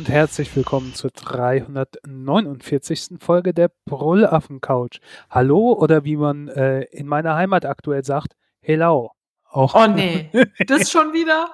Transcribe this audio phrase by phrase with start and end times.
[0.00, 3.18] Und herzlich willkommen zur 349.
[3.20, 4.98] Folge der Brüllaffen-Couch.
[5.28, 9.10] Hallo oder wie man äh, in meiner Heimat aktuell sagt, hello.
[9.50, 9.74] Auch.
[9.74, 10.30] Oh nee,
[10.66, 11.50] das schon wieder?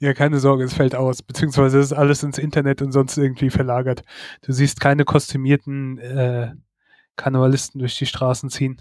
[0.00, 1.22] Ja, keine Sorge, es fällt aus.
[1.22, 4.02] Beziehungsweise ist alles ins Internet und sonst irgendwie verlagert.
[4.40, 6.54] Du siehst keine kostümierten äh,
[7.16, 8.80] Karnevalisten durch die Straßen ziehen.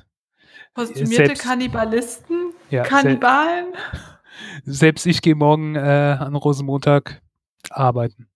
[0.74, 2.54] Kostümierte Selbst, Kannibalisten?
[2.70, 3.74] Ja, Kannibalen?
[4.64, 7.22] Selbst ich gehe morgen äh, an Rosenmontag
[7.70, 8.30] arbeiten.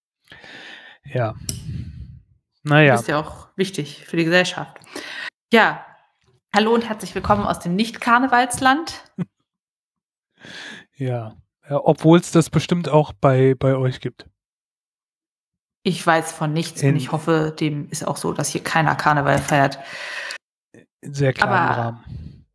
[1.13, 1.35] Ja.
[2.63, 2.93] Naja.
[2.93, 4.77] Das ist ja auch wichtig für die Gesellschaft.
[5.51, 5.85] Ja.
[6.55, 9.03] Hallo und herzlich willkommen aus dem Nicht-Karnevalsland.
[10.95, 11.35] ja.
[11.69, 14.29] ja Obwohl es das bestimmt auch bei, bei euch gibt.
[15.83, 18.95] Ich weiß von nichts in, und ich hoffe, dem ist auch so, dass hier keiner
[18.95, 19.79] Karneval feiert.
[21.01, 22.45] In sehr kleinen Aber Rahmen.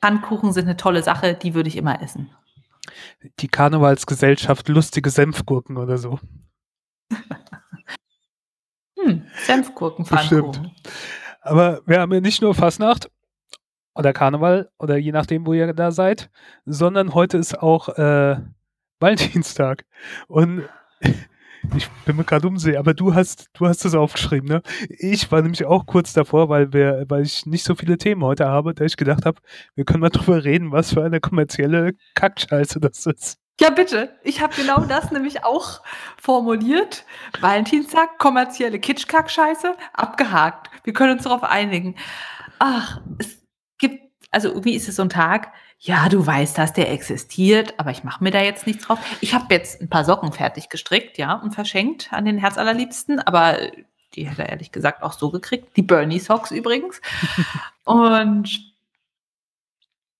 [0.00, 2.30] Pfannkuchen sind eine tolle Sache, die würde ich immer essen
[3.40, 6.18] die Karnevalsgesellschaft lustige Senfgurken oder so.
[9.08, 10.60] Hm, Senfgurken Bestimmt.
[11.40, 13.10] Aber wir haben ja nicht nur Fasnacht
[13.94, 16.30] oder Karneval oder je nachdem, wo ihr da seid,
[16.66, 18.36] sondern heute ist auch äh,
[19.00, 19.84] Valentinstag.
[20.28, 20.68] Und
[21.76, 24.62] ich bin mir gerade umsehe, aber du hast, du hast das aufgeschrieben, ne?
[24.88, 28.46] Ich war nämlich auch kurz davor, weil wir, weil ich nicht so viele Themen heute
[28.46, 29.40] habe, da ich gedacht habe,
[29.74, 33.38] wir können mal drüber reden, was für eine kommerzielle Kackscheiße das ist.
[33.60, 34.16] Ja, bitte.
[34.22, 35.80] Ich habe genau das nämlich auch
[36.20, 37.04] formuliert.
[37.40, 40.70] Valentinstag, kommerzielle Kitschkackscheiße, abgehakt.
[40.84, 41.96] Wir können uns darauf einigen.
[42.60, 43.42] Ach, es
[43.78, 45.52] gibt, also wie ist es so ein Tag?
[45.80, 48.98] ja, du weißt, dass der existiert, aber ich mache mir da jetzt nichts drauf.
[49.20, 53.58] Ich habe jetzt ein paar Socken fertig gestrickt, ja, und verschenkt an den Herzallerliebsten, aber
[54.14, 55.76] die hat er ehrlich gesagt auch so gekriegt.
[55.76, 57.00] Die Bernie Socks übrigens.
[57.84, 58.74] und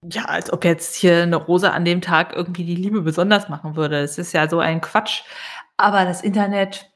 [0.02, 3.76] ja, als ob jetzt hier eine Rose an dem Tag irgendwie die Liebe besonders machen
[3.76, 3.98] würde.
[3.98, 5.22] Es ist ja so ein Quatsch.
[5.76, 6.90] Aber das Internet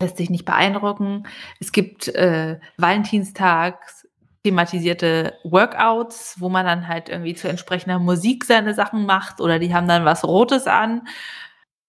[0.00, 1.26] lässt sich nicht beeindrucken.
[1.60, 4.06] Es gibt äh, Valentinstags
[4.44, 9.74] thematisierte Workouts, wo man dann halt irgendwie zu entsprechender Musik seine Sachen macht oder die
[9.74, 11.08] haben dann was Rotes an.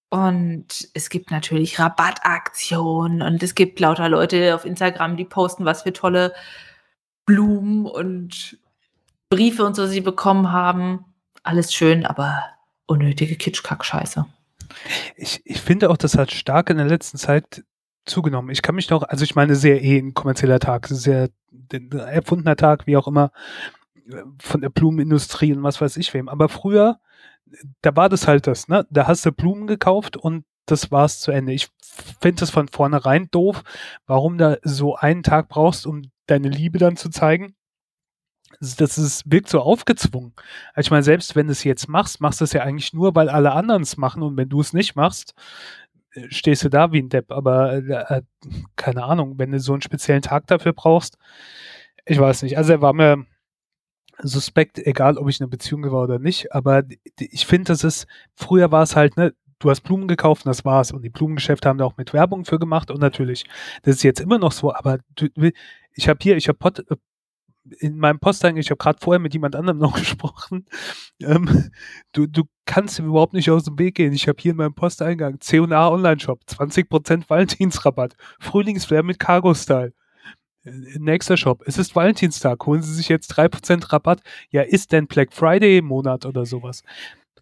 [0.09, 5.84] Und es gibt natürlich Rabattaktionen und es gibt lauter Leute auf Instagram, die posten, was
[5.84, 6.34] für tolle
[7.25, 8.57] Blumen und
[9.30, 11.06] Briefe und so sie bekommen haben.
[11.44, 12.44] Alles schön, aber
[12.86, 14.26] unnötige Kitschkack-Scheiße.
[15.16, 17.64] Ich, ich finde auch, das hat stark in der letzten Zeit
[18.06, 18.52] zugenommen.
[18.52, 21.30] Ich kann mich noch, also ich meine, sehr eh ein kommerzieller Tag, sehr
[21.92, 23.32] erfundener Tag, wie auch immer,
[24.40, 26.30] von der Blumenindustrie und was weiß ich wem.
[26.30, 27.00] Aber früher,
[27.82, 28.86] da war das halt das, ne?
[28.90, 31.54] Da hast du Blumen gekauft und das war's zu Ende.
[31.54, 31.70] Ich
[32.22, 33.64] finde das von vornherein doof,
[34.06, 37.56] warum da so einen Tag brauchst, um deine Liebe dann zu zeigen.
[38.59, 40.34] Das ist, wirkt so aufgezwungen.
[40.74, 43.16] Also ich meine, selbst wenn du es jetzt machst, machst du es ja eigentlich nur,
[43.16, 45.35] weil alle anderen es machen und wenn du es nicht machst,
[46.30, 47.31] stehst du da wie ein Depp.
[47.31, 48.22] Aber äh, äh,
[48.75, 51.18] keine Ahnung, wenn du so einen speziellen Tag dafür brauchst,
[52.06, 52.57] ich weiß nicht.
[52.57, 53.25] Also er war mir
[54.19, 56.53] suspekt, egal ob ich eine Beziehung war oder nicht.
[56.53, 56.84] Aber
[57.19, 60.66] ich finde, das ist, früher war es halt, ne, du hast Blumen gekauft und das
[60.66, 60.91] war's.
[60.91, 63.46] Und die Blumengeschäfte haben da auch mit Werbung für gemacht und natürlich,
[63.84, 65.28] das ist jetzt immer noch so, aber du,
[65.94, 66.84] ich habe hier, ich habe Pot,
[67.80, 70.66] in meinem Posteingang, ich habe gerade vorher mit jemand anderem noch gesprochen,
[71.22, 71.72] ähm,
[72.12, 74.14] du, du kannst überhaupt nicht aus dem Weg gehen.
[74.14, 79.94] Ich habe hier in meinem Posteingang C&A Online-Shop, 20% Valentinsrabatt, Frühlingsflair mit Cargo-Style.
[80.64, 84.22] Äh, nächster Shop, es ist Valentinstag, holen Sie sich jetzt 3% Rabatt.
[84.50, 86.84] Ja, ist denn Black Friday im Monat oder sowas?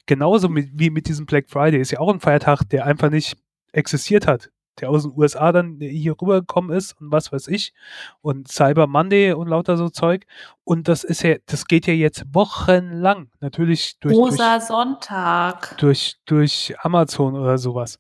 [0.06, 3.38] Genauso mit, wie mit diesem Black Friday ist ja auch ein Feiertag, der einfach nicht
[3.72, 7.74] existiert hat der aus den USA dann hier rübergekommen ist und was weiß ich
[8.22, 10.26] und Cyber Monday und lauter so Zeug.
[10.64, 13.30] Und das ist ja, das geht ja jetzt wochenlang.
[13.40, 15.78] Natürlich durch Rosa durch, Sonntag.
[15.78, 18.00] Durch durch Amazon oder sowas.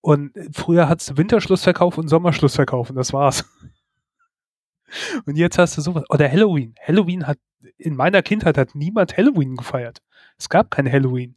[0.00, 3.44] Und früher hat es Winterschlussverkauf und Sommerschlussverkauf und das war's.
[5.24, 6.74] Und jetzt hast du sowas oder Halloween.
[6.84, 7.38] Halloween hat
[7.78, 9.98] in meiner Kindheit hat niemand Halloween gefeiert.
[10.36, 11.36] Es gab kein Halloween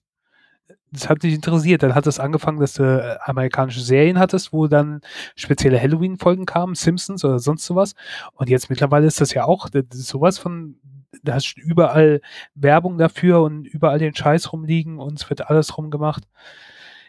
[0.94, 1.84] das hat dich interessiert.
[1.84, 5.02] Dann hat es angefangen, dass du äh, amerikanische Serien hattest, wo dann
[5.36, 7.96] spezielle Halloween-Folgen kamen, Simpsons oder sonst sowas.
[8.34, 10.76] Und jetzt mittlerweile ist das ja auch das sowas von,
[11.24, 12.22] da hast du überall
[12.56, 16.24] Werbung dafür und überall den Scheiß rumliegen und es wird alles rumgemacht.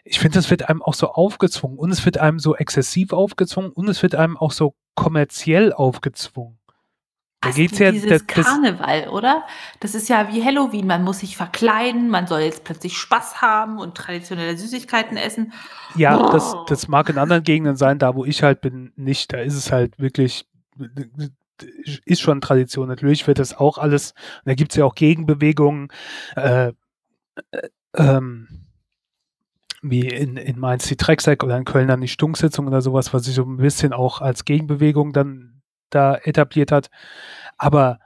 [0.03, 3.71] Ich finde, das wird einem auch so aufgezwungen und es wird einem so exzessiv aufgezwungen
[3.71, 6.57] und es wird einem auch so kommerziell aufgezwungen.
[7.45, 9.43] Da also geht's ja dieses das, Karneval, oder?
[9.79, 10.87] Das ist ja wie Halloween.
[10.87, 15.53] Man muss sich verkleiden, man soll jetzt plötzlich Spaß haben und traditionelle Süßigkeiten essen.
[15.93, 16.31] Ja, oh.
[16.31, 19.31] das, das mag in anderen Gegenden sein, da wo ich halt bin, nicht.
[19.31, 20.47] Da ist es halt wirklich,
[22.05, 22.87] ist schon Tradition.
[22.87, 24.15] Natürlich wird das auch alles,
[24.45, 25.89] da gibt es ja auch Gegenbewegungen.
[26.35, 26.73] Äh,
[27.51, 28.47] äh, ähm,
[29.83, 33.25] wie in, in Mainz die Trecksack oder in Köln dann die Stunksitzung oder sowas, was
[33.25, 35.54] sich so ein bisschen auch als Gegenbewegung dann
[35.89, 36.89] da etabliert hat.
[37.57, 37.99] Aber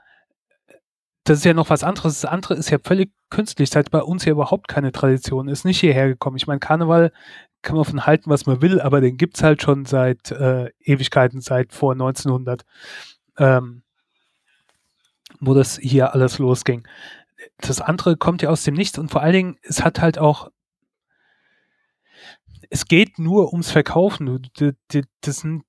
[1.24, 2.20] das ist ja noch was anderes.
[2.20, 3.70] Das andere ist ja völlig künstlich.
[3.70, 6.36] Seit bei uns ja überhaupt keine Tradition ist, nicht hierher gekommen.
[6.36, 7.12] Ich meine, Karneval
[7.62, 10.70] kann man von halten, was man will, aber den gibt es halt schon seit äh,
[10.80, 12.64] Ewigkeiten, seit vor 1900,
[13.36, 13.82] ähm,
[15.40, 16.88] wo das hier alles losging.
[17.58, 20.50] Das andere kommt ja aus dem Nichts und vor allen Dingen, es hat halt auch
[22.70, 24.48] es geht nur ums Verkaufen.
[25.22, 25.64] Das sind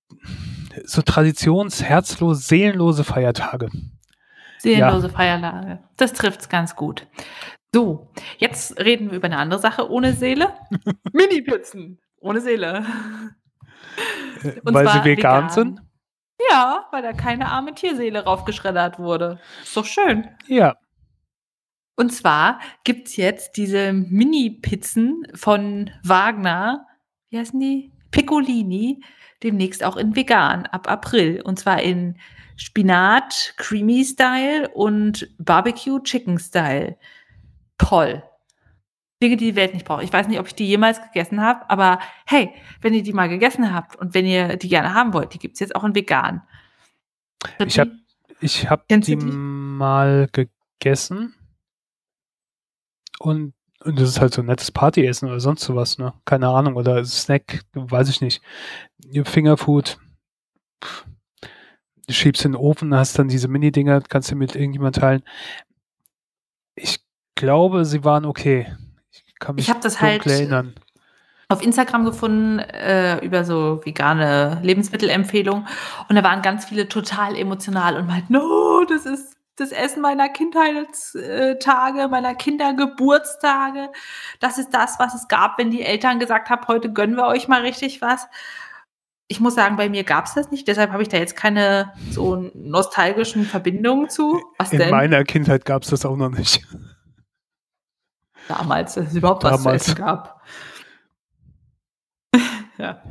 [0.85, 3.69] so traditionsherzlose, seelenlose Feiertage.
[4.59, 5.13] Seelenlose ja.
[5.13, 5.79] Feiertage.
[5.97, 7.07] Das trifft es ganz gut.
[7.73, 10.53] So, jetzt reden wir über eine andere Sache ohne Seele.
[11.13, 12.85] Mini-Pizzen ohne Seele.
[14.63, 15.81] Und weil sie vegan, vegan, sind?
[16.49, 19.39] Ja, weil da keine arme Tierseele raufgeschreddert wurde.
[19.63, 20.27] Ist doch schön.
[20.47, 20.75] Ja.
[21.95, 26.87] Und zwar gibt es jetzt diese Mini-Pizzen von Wagner.
[27.29, 27.91] Wie heißen die?
[28.11, 29.01] Piccolini.
[29.43, 31.41] Demnächst auch in vegan ab April.
[31.41, 32.17] Und zwar in
[32.57, 36.97] Spinat Creamy Style und Barbecue Chicken Style.
[37.77, 38.23] Toll.
[39.21, 40.03] Dinge, die die Welt nicht braucht.
[40.03, 43.29] Ich weiß nicht, ob ich die jemals gegessen habe, aber hey, wenn ihr die mal
[43.29, 45.93] gegessen habt und wenn ihr die gerne haben wollt, die gibt es jetzt auch in
[45.93, 46.41] vegan.
[47.59, 47.91] Ich habe
[48.39, 51.35] ich hab die, die mal gegessen
[53.19, 53.53] und,
[53.83, 56.13] und das ist halt so ein nettes Partyessen oder sonst sowas, ne?
[56.25, 58.41] Keine Ahnung, oder Snack, weiß ich nicht.
[59.23, 59.97] Fingerfood,
[62.07, 65.23] du schiebst in den Ofen, hast dann diese Mini-Dinger, kannst du mit irgendjemand teilen.
[66.75, 66.99] Ich
[67.35, 68.67] glaube, sie waren okay.
[69.11, 70.75] Ich kann mich ich habe das halt erinnern.
[71.49, 75.67] auf Instagram gefunden äh, über so vegane Lebensmittelempfehlungen
[76.07, 80.29] und da waren ganz viele total emotional und meinten, no, das ist das Essen meiner
[80.29, 83.89] Kindheitstage, meiner Kindergeburtstage.
[84.39, 87.47] Das ist das, was es gab, wenn die Eltern gesagt haben, heute gönnen wir euch
[87.47, 88.27] mal richtig was
[89.31, 91.93] ich muss sagen, bei mir gab es das nicht, deshalb habe ich da jetzt keine
[92.09, 94.41] so nostalgischen Verbindungen zu.
[94.57, 94.89] Was In denn?
[94.89, 96.67] meiner Kindheit gab es das auch noch nicht.
[98.49, 99.63] Damals, dass es überhaupt Damals.
[99.63, 100.41] was zu essen gab.
[102.77, 103.01] ja.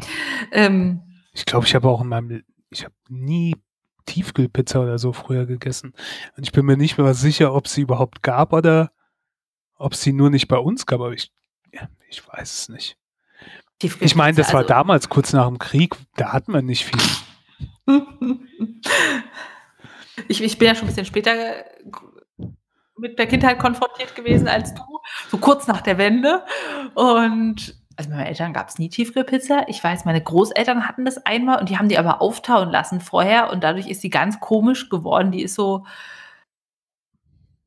[0.53, 1.01] Ähm,
[1.33, 3.57] ich glaube, ich habe auch in meinem, ich habe nie
[4.11, 5.95] Tiefkühlpizza oder so früher gegessen.
[6.37, 8.91] Und ich bin mir nicht mehr sicher, ob sie überhaupt gab oder
[9.77, 11.31] ob sie nur nicht bei uns gab, aber ich,
[11.73, 12.97] ja, ich weiß es nicht.
[13.83, 17.01] Ich meine, das war also damals kurz nach dem Krieg, da hatten wir nicht viel.
[20.29, 21.65] ich, ich bin ja schon ein bisschen später
[22.99, 24.83] mit der Kindheit konfrontiert gewesen als du,
[25.31, 26.45] so kurz nach der Wende.
[26.95, 29.67] Und also meinen Eltern gab es nie Tiefkühlpizza.
[29.69, 33.51] Ich weiß, meine Großeltern hatten das einmal und die haben die aber auftauen lassen vorher
[33.51, 35.33] und dadurch ist sie ganz komisch geworden.
[35.33, 35.85] Die ist so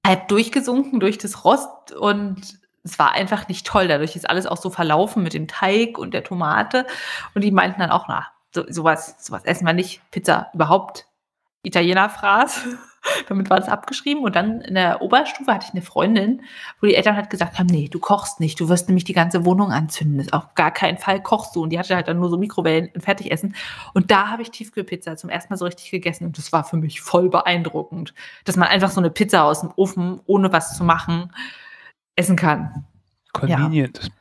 [0.03, 3.87] halb durchgesunken durch das Rost und es war einfach nicht toll.
[3.87, 6.87] Dadurch ist alles auch so verlaufen mit dem Teig und der Tomate.
[7.35, 8.25] Und die meinten dann auch, na,
[8.55, 10.01] so, sowas, sowas essen wir nicht.
[10.09, 11.05] Pizza überhaupt.
[11.61, 12.69] Italiener Fraß.
[13.27, 14.23] Damit war das abgeschrieben.
[14.23, 16.41] Und dann in der Oberstufe hatte ich eine Freundin,
[16.79, 18.59] wo die Eltern halt gesagt haben, nee, du kochst nicht.
[18.59, 20.31] Du wirst nämlich die ganze Wohnung anzünden.
[20.31, 21.63] Auf gar keinen Fall kochst du.
[21.63, 23.55] Und die hatte halt dann nur so Mikrowellen und Fertigessen.
[23.93, 26.25] Und da habe ich Tiefkühlpizza zum ersten Mal so richtig gegessen.
[26.25, 28.13] Und das war für mich voll beeindruckend.
[28.45, 31.31] Dass man einfach so eine Pizza aus dem Ofen, ohne was zu machen,
[32.15, 32.85] essen kann.
[33.33, 34.11] Convenient.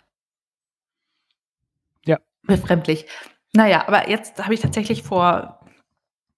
[2.05, 2.15] Ja.
[2.15, 2.19] ja.
[2.43, 3.07] Befremdlich.
[3.55, 5.62] Naja, aber jetzt habe ich tatsächlich vor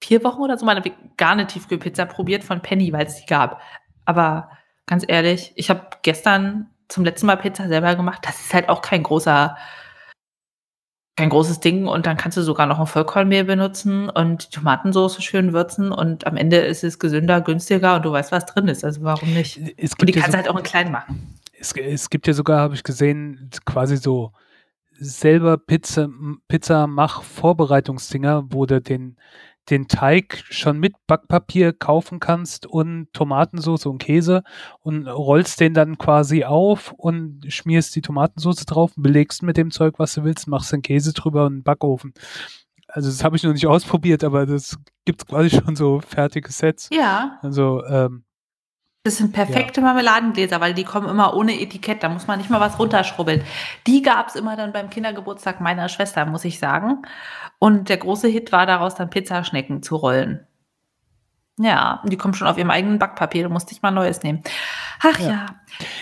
[0.05, 3.61] vier Wochen oder so meine vegane Tiefkühlpizza probiert von Penny, weil es die gab.
[4.05, 4.51] Aber
[4.87, 8.21] ganz ehrlich, ich habe gestern zum letzten Mal Pizza selber gemacht.
[8.23, 9.57] Das ist halt auch kein großer
[11.17, 15.23] kein großes Ding und dann kannst du sogar noch ein Vollkornmehl benutzen und die Tomatensauce
[15.23, 18.85] schön würzen und am Ende ist es gesünder, günstiger und du weißt, was drin ist.
[18.85, 19.59] Also warum nicht?
[19.59, 21.39] und die kannst du halt auch in klein machen.
[21.57, 24.33] Es, es gibt ja sogar, habe ich gesehen, quasi so
[24.99, 26.09] selber Pizza,
[26.49, 29.17] Pizza mach Vorbereitungsdinger, wo du den
[29.71, 34.43] den Teig schon mit Backpapier kaufen kannst und Tomatensauce und Käse
[34.81, 39.71] und rollst den dann quasi auf und schmierst die Tomatensauce drauf und belegst mit dem
[39.71, 42.13] Zeug, was du willst, machst den Käse drüber und einen Backofen.
[42.89, 46.53] Also das habe ich noch nicht ausprobiert, aber das gibt es quasi schon so fertige
[46.53, 46.91] Sets.
[46.93, 47.39] Ja.
[47.43, 48.25] Also ähm,
[49.05, 49.87] das sind perfekte ja.
[49.87, 52.03] Marmeladengläser, weil die kommen immer ohne Etikett.
[52.03, 53.45] Da muss man nicht mal was runterschrubbeln.
[53.87, 57.03] Die gab es immer dann beim Kindergeburtstag meiner Schwester, muss ich sagen.
[57.59, 60.47] Und der große Hit war daraus dann Pizzaschnecken zu rollen.
[61.59, 63.45] Ja, die kommen schon auf ihrem eigenen Backpapier.
[63.45, 64.43] Du musst dich mal Neues nehmen.
[65.01, 65.29] Ach ja.
[65.29, 65.47] ja.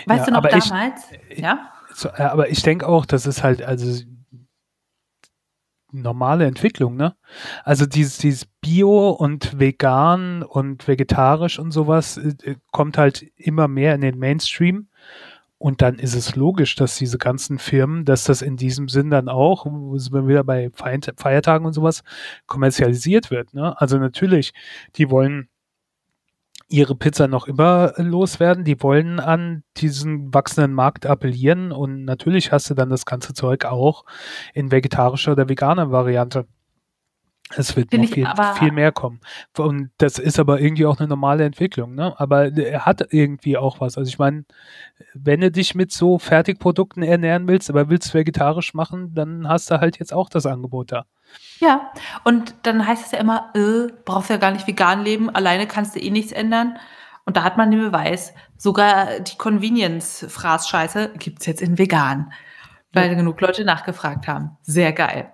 [0.05, 1.11] Weißt ja, du noch damals?
[1.29, 1.71] Ich, ja?
[2.17, 4.01] Aber ich denke auch, das ist halt, also
[5.93, 7.15] normale Entwicklung, ne?
[7.63, 13.95] Also dieses, dieses Bio und vegan und vegetarisch und sowas äh, kommt halt immer mehr
[13.95, 14.87] in den Mainstream.
[15.57, 19.29] Und dann ist es logisch, dass diese ganzen Firmen, dass das in diesem Sinn dann
[19.29, 22.03] auch, sind wir wieder bei Feiertagen und sowas,
[22.47, 23.53] kommerzialisiert wird.
[23.53, 23.79] Ne?
[23.79, 24.51] Also natürlich,
[24.97, 25.47] die wollen
[26.73, 28.63] ihre Pizza noch immer loswerden.
[28.63, 33.65] Die wollen an diesen wachsenden Markt appellieren und natürlich hast du dann das ganze Zeug
[33.65, 34.05] auch
[34.55, 36.47] in vegetarischer oder veganer Variante.
[37.57, 39.19] Es wird noch viel, viel, mehr kommen.
[39.57, 42.13] Und das ist aber irgendwie auch eine normale Entwicklung, ne?
[42.19, 43.97] Aber er hat irgendwie auch was.
[43.97, 44.45] Also ich meine,
[45.13, 49.79] wenn du dich mit so Fertigprodukten ernähren willst, aber willst vegetarisch machen, dann hast du
[49.79, 51.05] halt jetzt auch das Angebot da.
[51.59, 51.91] Ja,
[52.23, 55.95] und dann heißt es ja immer, äh, brauchst ja gar nicht vegan leben, alleine kannst
[55.95, 56.77] du eh nichts ändern.
[57.25, 62.33] Und da hat man den Beweis, sogar die Convenience-Fraß-Scheiße gibt es jetzt in vegan,
[62.91, 63.13] weil ja.
[63.13, 64.57] genug Leute nachgefragt haben.
[64.61, 65.31] Sehr geil.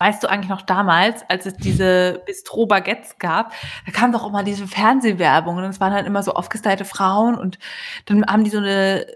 [0.00, 3.52] Weißt du eigentlich noch damals, als es diese Bistro-Baguettes gab,
[3.84, 7.58] da kam doch immer diese Fernsehwerbung und es waren halt immer so aufgestylte Frauen und
[8.06, 9.06] dann haben die so eine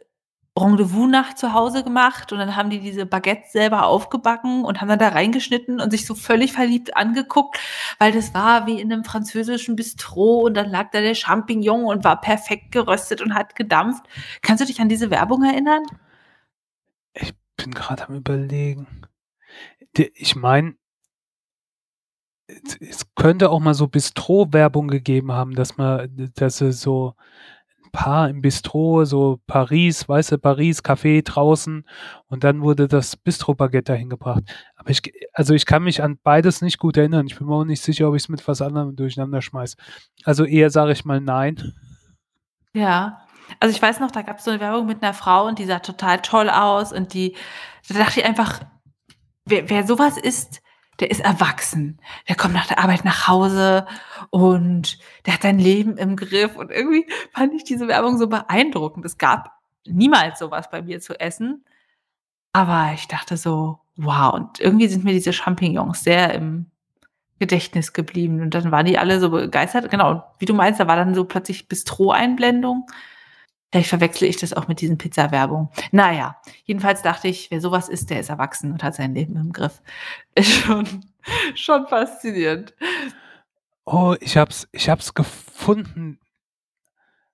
[0.58, 4.98] Rendezvous-Nacht zu Hause gemacht und dann haben die diese Baguettes selber aufgebacken und haben dann
[4.98, 7.58] da reingeschnitten und sich so völlig verliebt angeguckt,
[7.98, 12.04] weil das war wie in einem französischen Bistro und dann lag da der Champignon und
[12.04, 14.04] war perfekt geröstet und hat gedampft.
[14.42, 15.84] Kannst du dich an diese Werbung erinnern?
[17.14, 19.01] Ich bin gerade am überlegen
[19.98, 20.74] ich meine,
[22.80, 27.14] es könnte auch mal so Bistro-Werbung gegeben haben, dass man, dass so
[27.84, 31.86] ein paar im Bistro, so Paris, weiße Paris, Café draußen
[32.26, 34.42] und dann wurde das Bistro-Baguette dahin gebracht.
[34.76, 37.26] Aber ich, also ich kann mich an beides nicht gut erinnern.
[37.26, 39.76] Ich bin mir auch nicht sicher, ob ich es mit was anderem durcheinander schmeiße.
[40.24, 41.74] Also eher sage ich mal nein.
[42.74, 43.26] Ja,
[43.60, 45.66] also ich weiß noch, da gab es so eine Werbung mit einer Frau und die
[45.66, 47.36] sah total toll aus und die,
[47.88, 48.60] da dachte ich einfach,
[49.44, 50.62] wer, wer sowas ist,
[51.00, 51.98] der ist erwachsen.
[52.28, 53.86] Der kommt nach der Arbeit nach Hause
[54.30, 56.56] und der hat sein Leben im Griff.
[56.56, 59.04] Und irgendwie fand ich diese Werbung so beeindruckend.
[59.04, 59.50] Es gab
[59.86, 61.64] niemals sowas bei mir zu essen.
[62.52, 64.34] Aber ich dachte so, wow.
[64.34, 66.66] Und irgendwie sind mir diese Champignons sehr im
[67.38, 68.40] Gedächtnis geblieben.
[68.40, 69.90] Und dann waren die alle so begeistert.
[69.90, 72.86] Genau, wie du meinst, da war dann so plötzlich Bistro-Einblendung.
[73.72, 75.70] Vielleicht verwechsel ich das auch mit diesen Pizza-Werbungen.
[75.92, 79.50] Naja, jedenfalls dachte ich, wer sowas ist, der ist erwachsen und hat sein Leben im
[79.50, 79.80] Griff.
[80.34, 81.06] Ist schon,
[81.54, 82.74] schon faszinierend.
[83.84, 86.18] Oh, ich hab's, ich hab's gefunden.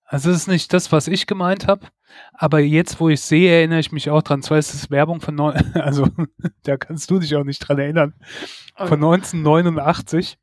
[0.05, 1.87] Also es ist nicht das, was ich gemeint habe,
[2.33, 4.43] aber jetzt, wo ich sehe, erinnere ich mich auch dran.
[4.43, 6.09] Zwar ist es Werbung von, neun, also
[6.63, 8.15] da kannst du dich auch nicht dran erinnern,
[8.77, 10.39] von 1989.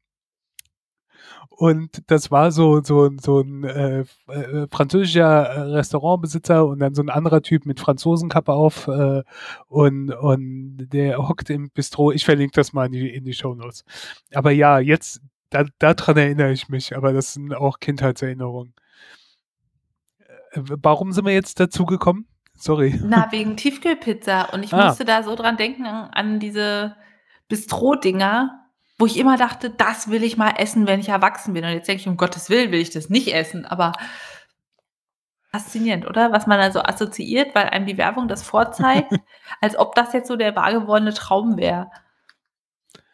[1.58, 7.10] Und das war so, so, so ein äh, äh, französischer Restaurantbesitzer und dann so ein
[7.10, 9.24] anderer Typ mit Franzosenkappe auf äh,
[9.68, 12.12] und, und der hockt im Bistro.
[12.12, 13.86] Ich verlinke das mal in die, in die Show Notes.
[14.34, 18.74] Aber ja, jetzt, da, daran erinnere ich mich, aber das sind auch Kindheitserinnerungen.
[20.52, 22.28] Äh, warum sind wir jetzt dazu gekommen?
[22.54, 23.00] Sorry.
[23.06, 24.50] Na, wegen Tiefkühlpizza.
[24.52, 24.88] Und ich ah.
[24.88, 26.98] musste da so dran denken an diese
[27.48, 28.65] Bistro-Dinger,
[28.98, 31.66] wo ich immer dachte, das will ich mal essen, wenn ich erwachsen bin.
[31.66, 33.66] Und jetzt denke ich, um Gottes Willen will ich das nicht essen.
[33.66, 33.92] Aber
[35.52, 36.32] faszinierend, oder?
[36.32, 39.14] Was man da so assoziiert, weil einem die Werbung das vorzeigt,
[39.62, 41.92] als ob das jetzt so der wahr gewordene Traum wäre.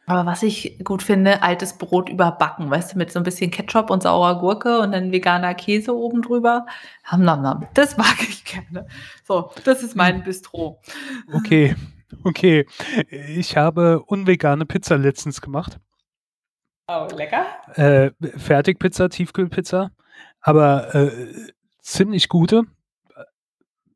[0.07, 3.89] Aber was ich gut finde, altes Brot überbacken, weißt du, mit so ein bisschen Ketchup
[3.89, 6.65] und saurer Gurke und dann veganer Käse oben drüber.
[7.75, 8.87] Das mag ich gerne.
[9.23, 10.81] So, das ist mein Bistro.
[11.31, 11.75] Okay.
[12.23, 12.65] Okay,
[13.09, 15.79] ich habe unvegane Pizza letztens gemacht.
[16.87, 17.45] Oh, lecker.
[17.75, 19.91] Äh, Fertigpizza, Tiefkühlpizza,
[20.41, 21.11] aber äh,
[21.81, 22.63] ziemlich gute,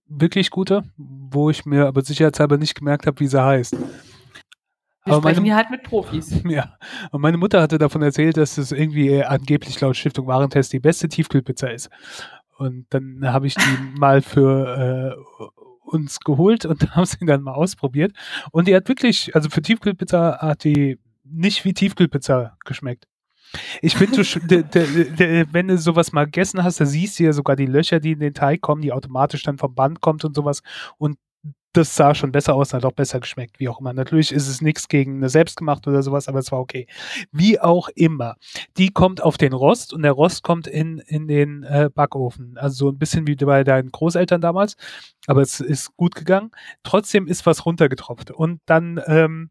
[0.07, 3.73] wirklich gute, wo ich mir aber sicherheitshalber nicht gemerkt habe, wie sie heißt.
[3.73, 6.43] Wir aber sprechen meine, hier halt mit Profis.
[6.49, 6.77] Ja,
[7.11, 11.07] und meine Mutter hatte davon erzählt, dass es irgendwie angeblich laut Stiftung Warentest die beste
[11.09, 11.89] Tiefkühlpizza ist.
[12.57, 15.45] Und dann habe ich die mal für äh,
[15.85, 18.13] uns geholt und haben sie dann mal ausprobiert.
[18.51, 23.07] Und die hat wirklich, also für Tiefkühlpizza hat die nicht wie Tiefkühlpizza geschmeckt.
[23.81, 24.17] Ich finde,
[25.51, 28.19] wenn du sowas mal gegessen hast, da siehst du ja sogar die Löcher, die in
[28.19, 30.61] den Teig kommen, die automatisch dann vom Band kommt und sowas.
[30.97, 31.17] Und
[31.77, 33.93] das sah schon besser aus, hat auch besser geschmeckt, wie auch immer.
[33.93, 36.87] Natürlich ist es nichts gegen eine selbstgemacht oder sowas, aber es war okay.
[37.31, 38.35] Wie auch immer.
[38.77, 42.57] Die kommt auf den Rost und der Rost kommt in, in den äh, Backofen.
[42.57, 44.75] Also so ein bisschen wie bei deinen Großeltern damals,
[45.27, 46.51] aber es ist gut gegangen.
[46.83, 49.49] Trotzdem ist was runtergetropft und dann ähm,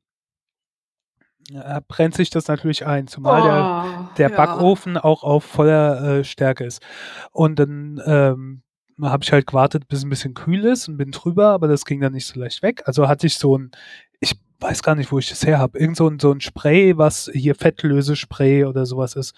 [1.88, 4.37] brennt sich das natürlich ein, zumal oh, der, der ja.
[4.37, 6.83] Backofen auch auf voller äh, Stärke ist.
[7.33, 8.63] Und dann ähm,
[9.02, 11.84] habe ich halt gewartet, bis es ein bisschen kühl ist und bin drüber, aber das
[11.84, 12.82] ging dann nicht so leicht weg.
[12.86, 13.70] Also hatte ich so ein,
[14.20, 16.96] ich weiß gar nicht, wo ich das her habe, irgend so ein, so ein Spray,
[16.96, 19.34] was hier Fettlösespray oder sowas ist.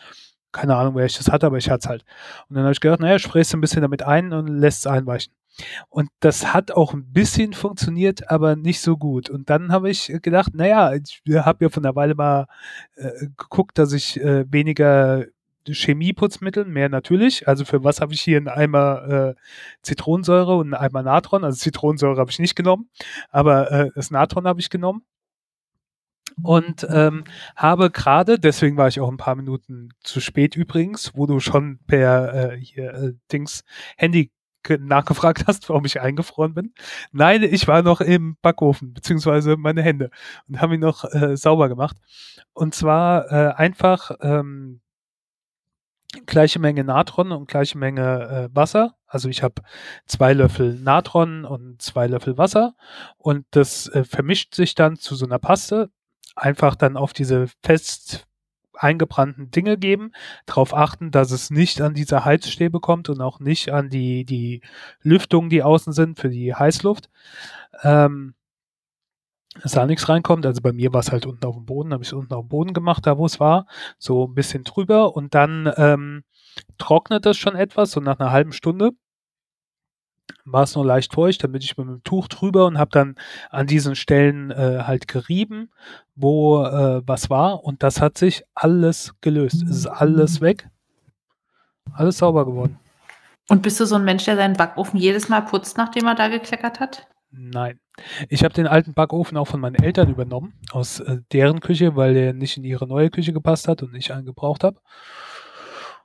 [0.53, 2.05] Keine Ahnung, wer ich das hatte, aber ich hatte es halt.
[2.49, 5.33] Und dann habe ich gedacht, naja, sprayst ein bisschen damit ein und lässt es einweichen.
[5.89, 9.31] Und das hat auch ein bisschen funktioniert, aber nicht so gut.
[9.31, 12.47] Und dann habe ich gedacht, naja, ich habe ja von der Weile mal
[12.97, 15.25] äh, geguckt, dass ich äh, weniger
[15.73, 17.49] Chemieputzmittel, mehr natürlich.
[17.49, 19.35] Also für was habe ich hier einen Eimer äh,
[19.83, 21.45] Zitronensäure und einen Eimer Natron?
[21.45, 22.89] Also Zitronensäure habe ich nicht genommen,
[23.31, 25.03] aber äh, das Natron habe ich genommen.
[26.43, 27.25] Und ähm,
[27.57, 31.79] habe gerade, deswegen war ich auch ein paar Minuten zu spät übrigens, wo du schon
[31.87, 33.65] per äh, hier äh, Dings
[33.97, 34.31] Handy
[34.81, 36.75] nachgefragt hast, warum ich eingefroren bin.
[37.13, 40.11] Nein, ich war noch im Backofen, beziehungsweise meine Hände
[40.49, 41.97] und habe ihn noch äh, sauber gemacht.
[42.53, 44.81] Und zwar äh, einfach ähm,
[46.25, 48.97] gleiche Menge Natron und gleiche Menge äh, Wasser.
[49.07, 49.63] Also ich habe
[50.07, 52.75] zwei Löffel Natron und zwei Löffel Wasser
[53.19, 55.91] und das äh, vermischt sich dann zu so einer Paste.
[56.35, 58.27] Einfach dann auf diese fest
[58.79, 60.13] eingebrannten Dinge geben,
[60.45, 64.61] darauf achten, dass es nicht an diese Heizstäbe kommt und auch nicht an die, die
[65.03, 67.09] Lüftungen, die außen sind für die Heißluft.
[67.83, 68.35] Ähm,
[69.63, 70.47] dass da nichts reinkommt.
[70.47, 72.45] Also bei mir war es halt unten auf dem Boden, habe ich es unten auf
[72.45, 73.67] dem Boden gemacht, da wo es war,
[73.99, 76.25] so ein bisschen drüber und dann ähm,
[76.79, 78.93] trocknet das schon etwas, so nach einer halben Stunde
[80.45, 83.17] war es nur leicht feucht, dann bin ich mit dem Tuch drüber und habe dann
[83.51, 85.71] an diesen Stellen äh, halt gerieben,
[86.15, 89.63] wo äh, was war und das hat sich alles gelöst.
[89.63, 90.69] Es ist alles weg.
[91.93, 92.79] Alles sauber geworden.
[93.49, 96.29] Und bist du so ein Mensch, der seinen Backofen jedes Mal putzt, nachdem er da
[96.29, 97.07] gekleckert hat?
[97.31, 97.81] Nein.
[98.29, 102.15] Ich habe den alten Backofen auch von meinen Eltern übernommen, aus äh, deren Küche, weil
[102.15, 104.81] der nicht in ihre neue Küche gepasst hat und ich einen gebraucht habe.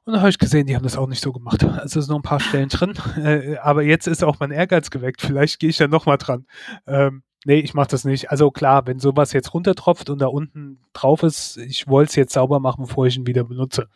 [0.04, 1.64] Und dann habe ich gesehen, die haben das auch nicht so gemacht.
[1.64, 2.94] Also es sind noch ein paar Stellen drin.
[3.18, 5.22] Äh, aber jetzt ist auch mein Ehrgeiz geweckt.
[5.22, 6.48] Vielleicht gehe ich da nochmal dran.
[6.88, 8.32] Ähm, nee, ich mache das nicht.
[8.32, 12.34] Also klar, wenn sowas jetzt runtertropft und da unten drauf ist, ich wollte es jetzt
[12.34, 13.90] sauber machen, bevor ich ihn wieder benutze.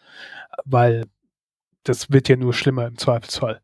[0.63, 1.05] Weil
[1.83, 3.61] das wird ja nur schlimmer im Zweifelsfall.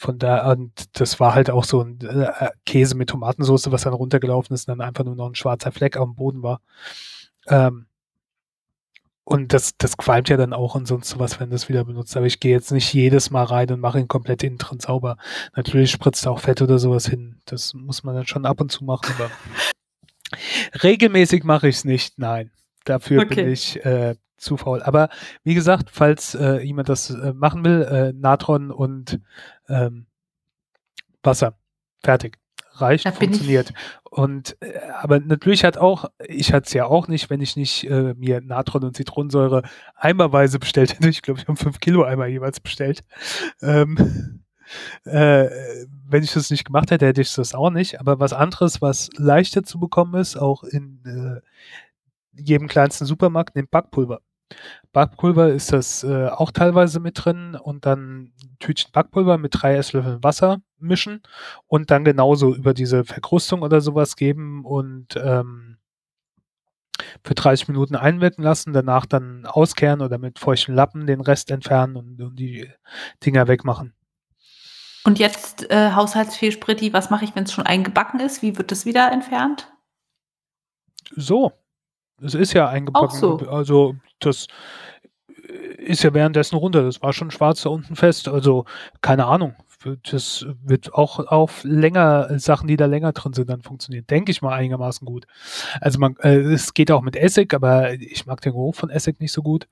[0.00, 3.92] Von da und das war halt auch so ein äh, Käse mit Tomatensauce, was dann
[3.92, 6.62] runtergelaufen ist und dann einfach nur noch ein schwarzer Fleck am Boden war.
[7.48, 7.84] Ähm,
[9.24, 12.16] und das, das qualmt ja dann auch und sonst sowas, wenn du es wieder benutzt.
[12.16, 15.18] Aber ich gehe jetzt nicht jedes Mal rein und mache ihn komplett innen drin sauber.
[15.54, 17.38] Natürlich spritzt auch Fett oder sowas hin.
[17.44, 19.30] Das muss man dann schon ab und zu machen, aber
[20.82, 22.18] regelmäßig mache ich es nicht.
[22.18, 22.50] Nein.
[22.84, 23.34] Dafür okay.
[23.34, 24.82] bin ich äh, zu faul.
[24.82, 25.08] Aber
[25.44, 29.20] wie gesagt, falls äh, jemand das äh, machen will, äh, Natron und
[29.68, 30.06] ähm,
[31.22, 31.56] Wasser.
[32.02, 32.38] Fertig
[32.80, 33.72] reicht, funktioniert.
[34.04, 37.84] Und äh, aber natürlich hat auch, ich hatte es ja auch nicht, wenn ich nicht
[37.84, 39.62] äh, mir Natron und Zitronensäure
[39.94, 41.08] eimerweise bestellt hätte.
[41.08, 43.02] Ich glaube, ich habe fünf Kilo Eimer jeweils bestellt.
[43.60, 44.42] Ähm,
[45.04, 45.48] äh,
[46.08, 48.00] wenn ich das nicht gemacht hätte, hätte ich das auch nicht.
[48.00, 51.40] Aber was anderes, was leichter zu bekommen ist, auch in äh,
[52.32, 54.20] jedem kleinsten Supermarkt, nimmt Backpulver.
[54.92, 60.22] Backpulver ist das äh, auch teilweise mit drin und dann Tütchen Backpulver mit drei Esslöffeln
[60.24, 61.22] Wasser mischen
[61.66, 65.78] und dann genauso über diese Verkrustung oder sowas geben und ähm,
[67.24, 71.96] für 30 Minuten einwirken lassen, danach dann auskehren oder mit feuchten Lappen den Rest entfernen
[71.96, 72.70] und, und die
[73.24, 73.94] Dinger wegmachen.
[75.04, 78.42] Und jetzt äh, Haushaltsfehlspritti, was mache ich, wenn es schon eingebacken ist?
[78.42, 79.72] Wie wird das wieder entfernt?
[81.16, 81.52] So,
[82.22, 83.18] es ist ja eingebacken.
[83.18, 83.38] So.
[83.50, 84.46] Also das
[85.78, 86.82] ist ja währenddessen runter.
[86.82, 88.28] Das war schon schwarz da unten fest.
[88.28, 88.64] Also
[89.00, 89.54] keine Ahnung.
[90.10, 94.06] Das wird auch auf länger Sachen, die da länger drin sind, dann funktionieren.
[94.06, 95.26] Denke ich mal einigermaßen gut.
[95.80, 99.20] Also man, äh, es geht auch mit Essig, aber ich mag den Geruch von Essig
[99.20, 99.68] nicht so gut.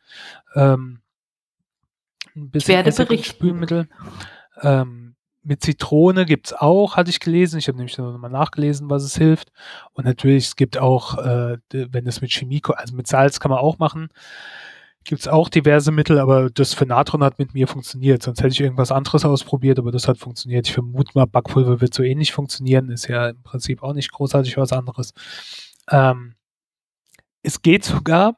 [0.54, 1.00] Ähm,
[2.34, 3.36] ein bisschen ich werde Essig berichten.
[3.36, 3.88] Spülmittel.
[4.62, 5.07] Ähm,
[5.48, 7.58] mit Zitrone gibt's auch, hatte ich gelesen.
[7.58, 9.50] Ich habe nämlich nochmal nachgelesen, was es hilft.
[9.94, 13.58] Und natürlich, es gibt auch, äh, wenn es mit Chemie, also mit Salz kann man
[13.58, 14.10] auch machen,
[15.04, 18.22] gibt's auch diverse Mittel, aber das für Natron hat mit mir funktioniert.
[18.22, 20.68] Sonst hätte ich irgendwas anderes ausprobiert, aber das hat funktioniert.
[20.68, 22.90] Ich vermute mal, Backpulver wird so ähnlich funktionieren.
[22.90, 25.14] Ist ja im Prinzip auch nicht großartig was anderes.
[25.90, 26.34] Ähm,
[27.42, 28.36] es geht sogar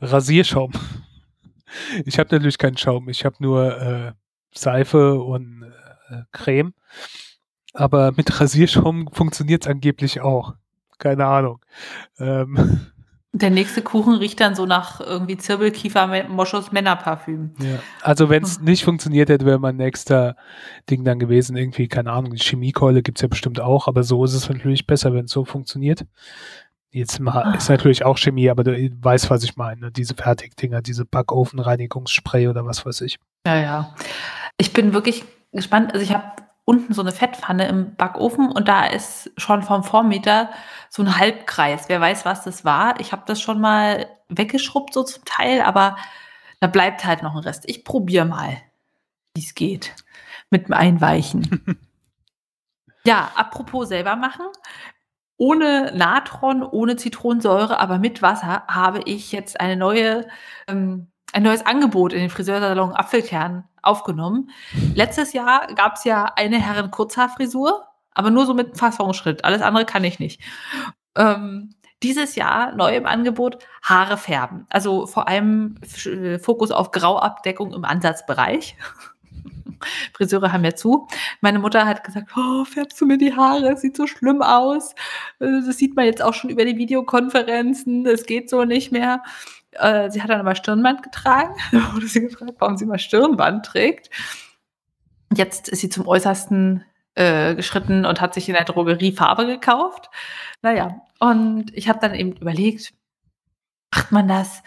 [0.00, 0.72] Rasierschaum.
[2.04, 3.08] Ich habe natürlich keinen Schaum.
[3.08, 4.12] Ich habe nur äh,
[4.54, 5.63] Seife und
[6.32, 6.74] Creme.
[7.72, 10.54] Aber mit Rasierschaum funktioniert es angeblich auch.
[10.98, 11.60] Keine Ahnung.
[12.18, 12.80] Ähm,
[13.32, 17.50] der nächste Kuchen riecht dann so nach irgendwie Zirbelkiefer Moschus Männerparfüm.
[17.58, 17.80] Ja.
[18.00, 18.64] Also wenn es hm.
[18.64, 20.36] nicht funktioniert hätte, wäre mein nächster
[20.88, 24.24] Ding dann gewesen, irgendwie, keine Ahnung, die Chemiekeule gibt es ja bestimmt auch, aber so
[24.24, 26.06] ist es natürlich besser, wenn es so funktioniert.
[26.92, 27.54] Jetzt ah.
[27.56, 28.72] ist natürlich auch Chemie, aber du
[29.02, 29.90] weißt, was ich meine.
[29.90, 33.18] Diese Fertigdinger, diese Backofenreinigungsspray oder was weiß ich.
[33.44, 33.94] Ja, ja.
[34.58, 35.92] Ich bin wirklich gespannt.
[35.92, 36.32] Also ich habe
[36.64, 40.50] unten so eine Fettpfanne im Backofen und da ist schon vom Vormeter
[40.88, 41.88] so ein Halbkreis.
[41.88, 43.00] Wer weiß, was das war.
[43.00, 45.96] Ich habe das schon mal weggeschrubbt so zum Teil, aber
[46.60, 47.64] da bleibt halt noch ein Rest.
[47.66, 48.56] Ich probiere mal,
[49.34, 49.94] wie es geht
[50.50, 51.78] mit dem Einweichen.
[53.06, 54.46] Ja, apropos selber machen.
[55.36, 60.26] Ohne Natron, ohne Zitronensäure, aber mit Wasser habe ich jetzt eine neue,
[60.68, 64.50] ähm, ein neues Angebot in den Friseursalon Apfelkern aufgenommen.
[64.94, 69.44] Letztes Jahr gab es ja eine Herren-Kurzhaarfrisur, aber nur so mit Fassungsschritt.
[69.44, 70.40] Alles andere kann ich nicht.
[71.16, 74.66] Ähm, dieses Jahr neu im Angebot Haare färben.
[74.68, 78.76] Also vor allem äh, Fokus auf Grauabdeckung im Ansatzbereich.
[80.12, 81.08] Friseure haben ja zu.
[81.40, 83.72] Meine Mutter hat gesagt, oh, färbst du mir die Haare?
[83.72, 84.92] Es sieht so schlimm aus.
[85.40, 88.06] Äh, das sieht man jetzt auch schon über die Videokonferenzen.
[88.06, 89.22] Es geht so nicht mehr.
[89.78, 91.54] Äh, sie hat dann aber Stirnband getragen.
[91.72, 94.10] Da wurde sie gefragt, warum sie mal Stirnband trägt.
[95.34, 96.84] Jetzt ist sie zum Äußersten
[97.14, 100.10] äh, geschritten und hat sich in der Drogerie Farbe gekauft.
[100.62, 102.92] Naja, und ich habe dann eben überlegt,
[103.94, 104.62] macht man das?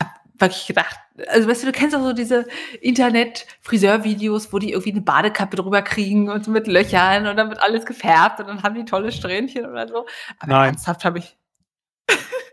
[0.00, 2.46] Hab wirklich gedacht, also weißt du, du kennst auch so diese
[2.80, 7.62] Internet-Friseur-Videos, wo die irgendwie eine Badekappe drüber kriegen und so mit Löchern und dann wird
[7.62, 10.06] alles gefärbt und dann haben die tolle Strähnchen oder so.
[10.38, 10.68] Aber Nein.
[10.70, 11.36] ernsthaft habe ich.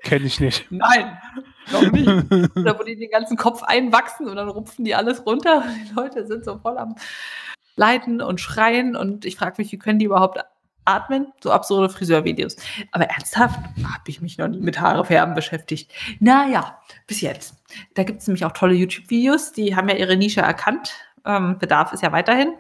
[0.03, 0.65] Kenne ich nicht.
[0.69, 1.17] Nein,
[1.71, 2.07] noch nicht.
[2.55, 5.63] Oder wo die den ganzen Kopf einwachsen und dann rupfen die alles runter.
[5.89, 6.95] Die Leute sind so voll am
[7.75, 10.39] Leiden und Schreien und ich frage mich, wie können die überhaupt
[10.85, 11.31] atmen?
[11.41, 12.57] So absurde Friseurvideos.
[12.91, 15.91] Aber ernsthaft habe ich mich noch nie mit Haarefärben beschäftigt.
[16.19, 17.55] Naja, bis jetzt.
[17.93, 20.93] Da gibt es nämlich auch tolle YouTube-Videos, die haben ja ihre Nische erkannt.
[21.25, 22.53] Ähm, Bedarf ist ja weiterhin.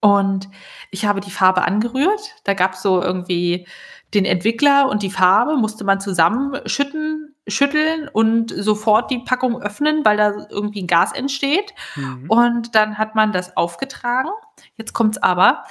[0.00, 0.48] Und
[0.90, 2.34] ich habe die Farbe angerührt.
[2.44, 3.66] Da gab es so irgendwie
[4.14, 10.16] den Entwickler und die Farbe, musste man zusammenschütten, schütteln und sofort die Packung öffnen, weil
[10.16, 11.74] da irgendwie ein Gas entsteht.
[11.96, 12.24] Mhm.
[12.28, 14.30] Und dann hat man das aufgetragen.
[14.76, 15.64] Jetzt kommt es aber.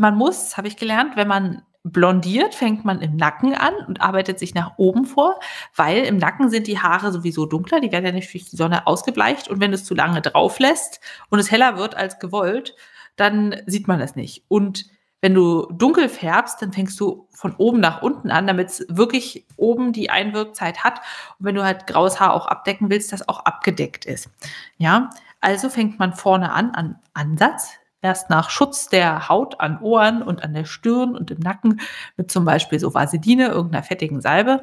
[0.00, 4.40] Man muss, habe ich gelernt, wenn man blondiert, fängt man im Nacken an und arbeitet
[4.40, 5.38] sich nach oben vor,
[5.76, 8.86] weil im Nacken sind die Haare sowieso dunkler, die werden ja nicht durch die Sonne
[8.88, 12.74] ausgebleicht und wenn du es zu lange drauf lässt und es heller wird als gewollt,
[13.14, 14.44] dann sieht man es nicht.
[14.48, 14.86] Und
[15.20, 19.46] wenn du dunkel färbst, dann fängst du von oben nach unten an, damit es wirklich
[19.56, 21.00] oben die Einwirkzeit hat.
[21.38, 24.30] Und wenn du halt graues Haar auch abdecken willst, das auch abgedeckt ist.
[24.76, 27.70] Ja, also fängt man vorne an, an Ansatz,
[28.02, 31.80] erst nach Schutz der Haut an Ohren und an der Stirn und im Nacken
[32.16, 34.60] mit zum Beispiel so Vaseline, irgendeiner fettigen Salbe.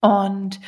[0.00, 0.60] Und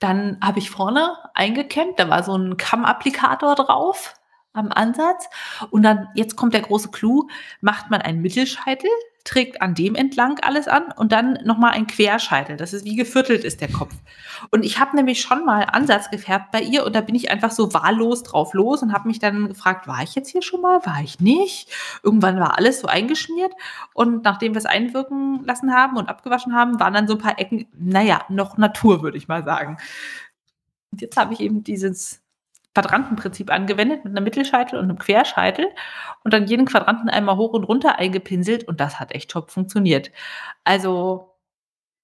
[0.00, 4.14] dann habe ich vorne eingekämmt, da war so ein Kammapplikator drauf
[4.52, 5.28] am Ansatz.
[5.70, 7.28] Und dann, jetzt kommt der große Clou,
[7.60, 8.90] macht man einen Mittelscheitel,
[9.24, 12.56] trägt an dem entlang alles an und dann nochmal ein Querscheitel.
[12.56, 13.94] Das ist wie geviertelt ist der Kopf.
[14.50, 17.52] Und ich habe nämlich schon mal Ansatz gefärbt bei ihr und da bin ich einfach
[17.52, 20.84] so wahllos drauf los und habe mich dann gefragt, war ich jetzt hier schon mal?
[20.84, 21.70] War ich nicht?
[22.02, 23.52] Irgendwann war alles so eingeschmiert
[23.94, 27.38] und nachdem wir es einwirken lassen haben und abgewaschen haben, waren dann so ein paar
[27.38, 29.76] Ecken, naja, noch Natur, würde ich mal sagen.
[30.90, 32.21] Und jetzt habe ich eben dieses
[32.74, 35.66] Quadrantenprinzip angewendet mit einem Mittelscheitel und einem Querscheitel
[36.24, 40.10] und dann jeden Quadranten einmal hoch und runter eingepinselt und das hat echt top funktioniert.
[40.64, 41.36] Also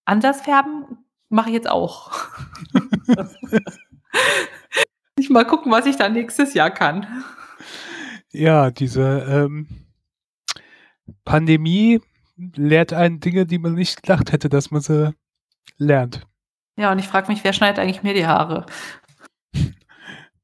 [0.05, 2.13] Ansatzfärben mache ich jetzt auch.
[5.17, 7.25] ich mal gucken, was ich dann nächstes Jahr kann.
[8.31, 9.69] Ja, diese ähm,
[11.25, 12.01] Pandemie
[12.37, 15.15] lehrt einen Dinge, die man nicht gedacht hätte, dass man sie
[15.77, 16.27] lernt.
[16.77, 18.67] Ja, und ich frage mich, wer schneidet eigentlich mir die Haare?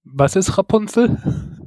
[0.05, 1.19] Was ist Rapunzel?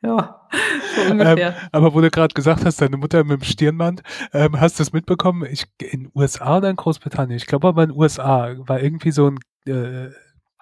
[0.00, 0.46] Ja,
[0.94, 1.56] so ungefähr.
[1.56, 4.02] Ähm, aber wo du gerade gesagt hast, deine Mutter mit dem Stirnband,
[4.32, 5.44] ähm, hast du es mitbekommen?
[5.50, 7.36] Ich, in USA oder in Großbritannien?
[7.36, 9.32] Ich glaube aber in den USA war irgendwie so
[9.66, 10.12] eine äh,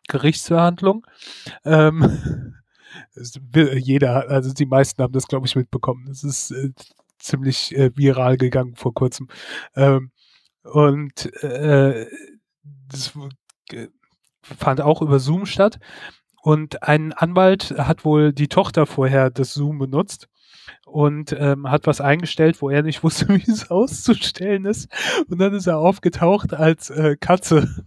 [0.09, 1.07] Gerichtsverhandlung.
[1.65, 2.55] Ähm,
[3.55, 6.07] jeder, also die meisten haben das, glaube ich, mitbekommen.
[6.09, 6.71] Das ist äh,
[7.19, 9.29] ziemlich äh, viral gegangen vor kurzem.
[9.75, 10.13] Ähm,
[10.63, 12.07] und äh,
[12.89, 13.13] das
[14.41, 15.79] fand auch über Zoom statt.
[16.47, 20.29] Und ein Anwalt hat wohl die Tochter vorher das Zoom benutzt
[20.85, 24.89] und ähm, hat was eingestellt, wo er nicht wusste, wie es auszustellen ist.
[25.29, 27.85] Und dann ist er aufgetaucht als äh, Katze.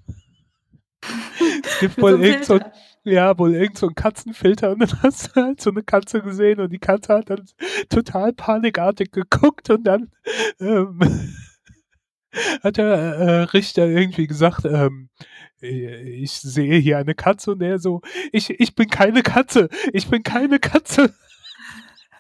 [1.64, 2.60] es gibt wohl irgend so,
[3.06, 6.60] ja, wohl irgend so einen Katzenfilter und dann hast du halt so eine Katze gesehen
[6.60, 7.46] und die Katze hat dann
[7.88, 10.12] total panikartig geguckt und dann
[10.60, 11.00] ähm,
[12.62, 17.80] hat der äh, Richter irgendwie gesagt, ähm, äh, ich sehe hier eine Katze und er
[17.80, 21.14] so, ich, ich bin keine Katze, ich bin keine Katze.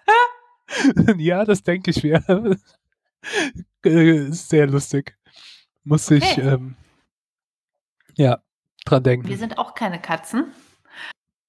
[1.17, 2.23] ja, das denke ich mir.
[3.83, 5.15] Sehr lustig.
[5.83, 6.17] Muss okay.
[6.17, 6.75] ich, ähm,
[8.15, 8.39] ja,
[8.85, 9.27] dran denken.
[9.27, 10.53] Wir sind auch keine Katzen.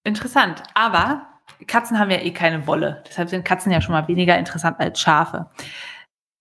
[0.04, 1.26] Interessant, aber
[1.66, 3.02] Katzen haben ja eh keine Wolle.
[3.08, 5.50] Deshalb sind Katzen ja schon mal weniger interessant als Schafe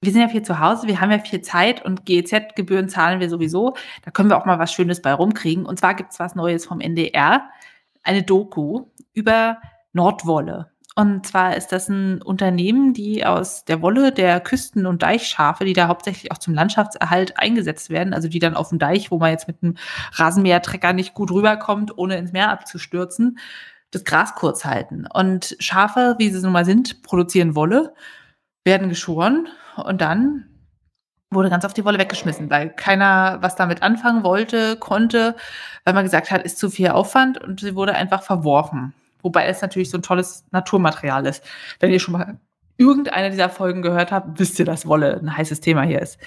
[0.01, 3.29] wir sind ja viel zu Hause, wir haben ja viel Zeit und GEZ-Gebühren zahlen wir
[3.29, 3.75] sowieso.
[4.03, 5.65] Da können wir auch mal was Schönes bei rumkriegen.
[5.65, 7.49] Und zwar gibt es was Neues vom NDR,
[8.03, 9.57] eine Doku über
[9.91, 10.71] Nordwolle.
[10.95, 15.73] Und zwar ist das ein Unternehmen, die aus der Wolle der Küsten- und Deichschafe, die
[15.73, 19.31] da hauptsächlich auch zum Landschaftserhalt eingesetzt werden, also die dann auf dem Deich, wo man
[19.31, 19.75] jetzt mit einem
[20.13, 23.39] Rasenmähertrecker nicht gut rüberkommt, ohne ins Meer abzustürzen,
[23.91, 25.07] das Gras kurz halten.
[25.13, 27.93] Und Schafe, wie sie nun mal sind, produzieren Wolle,
[28.65, 29.47] werden geschoren
[29.85, 30.45] und dann
[31.31, 35.35] wurde ganz auf die Wolle weggeschmissen, weil keiner was damit anfangen wollte, konnte,
[35.83, 38.93] weil man gesagt hat, ist zu viel Aufwand und sie wurde einfach verworfen.
[39.21, 41.43] Wobei es natürlich so ein tolles Naturmaterial ist.
[41.79, 42.39] Wenn ihr schon mal
[42.77, 46.17] irgendeine dieser Folgen gehört habt, wisst ihr, dass Wolle ein heißes Thema hier ist.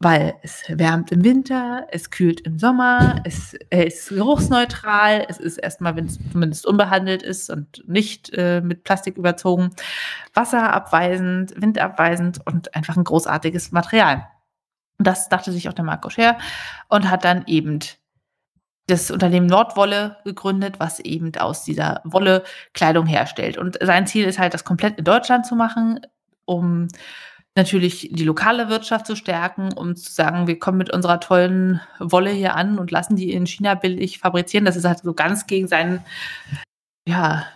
[0.00, 5.96] Weil es wärmt im Winter, es kühlt im Sommer, es, ist geruchsneutral, es ist erstmal,
[5.96, 9.70] wenn es zumindest unbehandelt ist und nicht äh, mit Plastik überzogen,
[10.34, 14.28] wasserabweisend, windabweisend und einfach ein großartiges Material.
[14.98, 16.38] Und das dachte sich auch der Marco Scher
[16.88, 17.80] und hat dann eben
[18.88, 23.58] das Unternehmen Nordwolle gegründet, was eben aus dieser Wolle Kleidung herstellt.
[23.58, 26.00] Und sein Ziel ist halt, das komplett in Deutschland zu machen,
[26.46, 26.88] um
[27.58, 32.30] natürlich die lokale Wirtschaft zu stärken, um zu sagen, wir kommen mit unserer tollen Wolle
[32.30, 34.64] hier an und lassen die in China billig fabrizieren.
[34.64, 36.02] Das ist halt so ganz gegen seinen,
[37.06, 37.46] ja,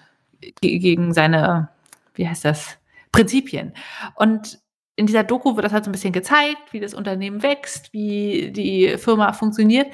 [0.61, 1.69] gegen seine,
[2.15, 2.77] wie heißt das,
[3.13, 3.73] Prinzipien.
[4.15, 4.59] Und
[4.95, 8.53] in dieser Doku wird das halt so ein bisschen gezeigt, wie das Unternehmen wächst, wie
[8.53, 9.87] die Firma funktioniert.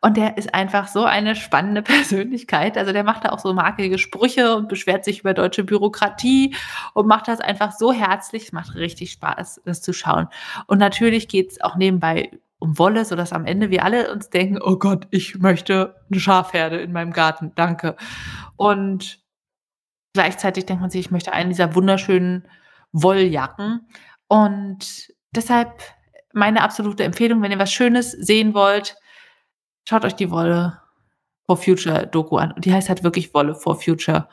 [0.00, 2.78] Und der ist einfach so eine spannende Persönlichkeit.
[2.78, 6.54] Also der macht da auch so markige Sprüche und beschwert sich über deutsche Bürokratie
[6.94, 8.44] und macht das einfach so herzlich.
[8.44, 10.28] Es macht richtig Spaß, das zu schauen.
[10.68, 14.58] Und natürlich geht es auch nebenbei um Wolle, sodass am Ende wir alle uns denken,
[14.62, 17.52] oh Gott, ich möchte eine Schafherde in meinem Garten.
[17.56, 17.96] Danke.
[18.56, 19.18] Und
[20.14, 22.46] gleichzeitig denkt man sich, ich möchte einen dieser wunderschönen
[22.92, 23.86] Wolljacken.
[24.34, 25.80] Und deshalb
[26.32, 28.96] meine absolute Empfehlung, wenn ihr was Schönes sehen wollt,
[29.88, 30.80] schaut euch die Wolle
[31.46, 32.50] for Future Doku an.
[32.50, 34.28] Und die heißt halt wirklich Wolle for Future.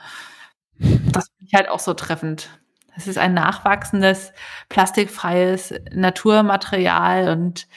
[0.80, 2.50] Das finde ich halt auch so treffend.
[2.96, 4.34] Es ist ein nachwachsendes,
[4.70, 7.68] plastikfreies Naturmaterial und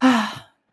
[0.00, 0.28] ah,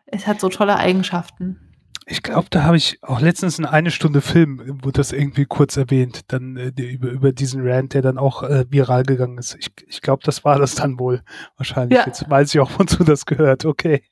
[0.07, 1.72] es hat so tolle Eigenschaften.
[2.05, 5.77] Ich glaube, da habe ich auch letztens in eine Stunde Film, wo das irgendwie kurz
[5.77, 9.55] erwähnt, dann äh, über, über diesen Rant, der dann auch äh, viral gegangen ist.
[9.55, 11.21] Ich, ich glaube, das war das dann wohl
[11.57, 11.97] wahrscheinlich.
[11.97, 12.05] Ja.
[12.05, 13.65] Jetzt weiß ich auch, wozu das gehört.
[13.65, 14.03] Okay.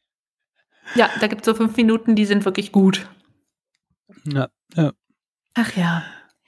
[0.95, 3.09] Ja, da gibt es so fünf Minuten, die sind wirklich gut.
[4.25, 4.91] Ja, ja.
[5.55, 6.03] Ach ja.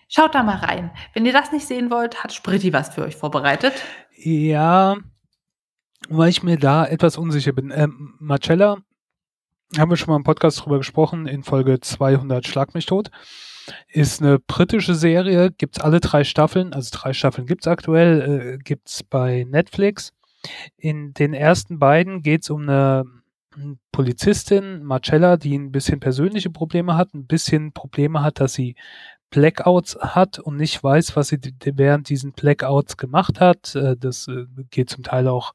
[0.08, 0.92] Schaut da mal rein.
[1.14, 3.74] Wenn ihr das nicht sehen wollt, hat Spritti was für euch vorbereitet.
[4.16, 4.98] Ja,
[6.08, 7.72] weil ich mir da etwas unsicher bin.
[7.72, 8.78] Ähm, Marcella
[9.78, 13.10] haben wir schon mal im Podcast drüber gesprochen, in Folge 200 Schlag mich tot.
[13.88, 19.04] Ist eine britische Serie, gibt's alle drei Staffeln, also drei Staffeln gibt's aktuell, äh, gibt's
[19.04, 20.12] bei Netflix.
[20.76, 23.06] In den ersten beiden geht's um eine
[23.92, 28.76] Polizistin, Marcella, die ein bisschen persönliche Probleme hat, ein bisschen Probleme hat, dass sie
[29.30, 33.76] Blackouts hat und nicht weiß, was sie während diesen Blackouts gemacht hat.
[33.76, 35.54] Äh, das äh, geht zum Teil auch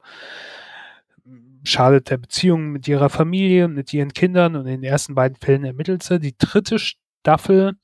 [1.69, 4.57] schadet der Beziehung mit ihrer Familie, mit ihren Kindern.
[4.57, 6.19] Und in den ersten beiden Fällen ermittelt sie.
[6.19, 7.75] Die dritte Staffel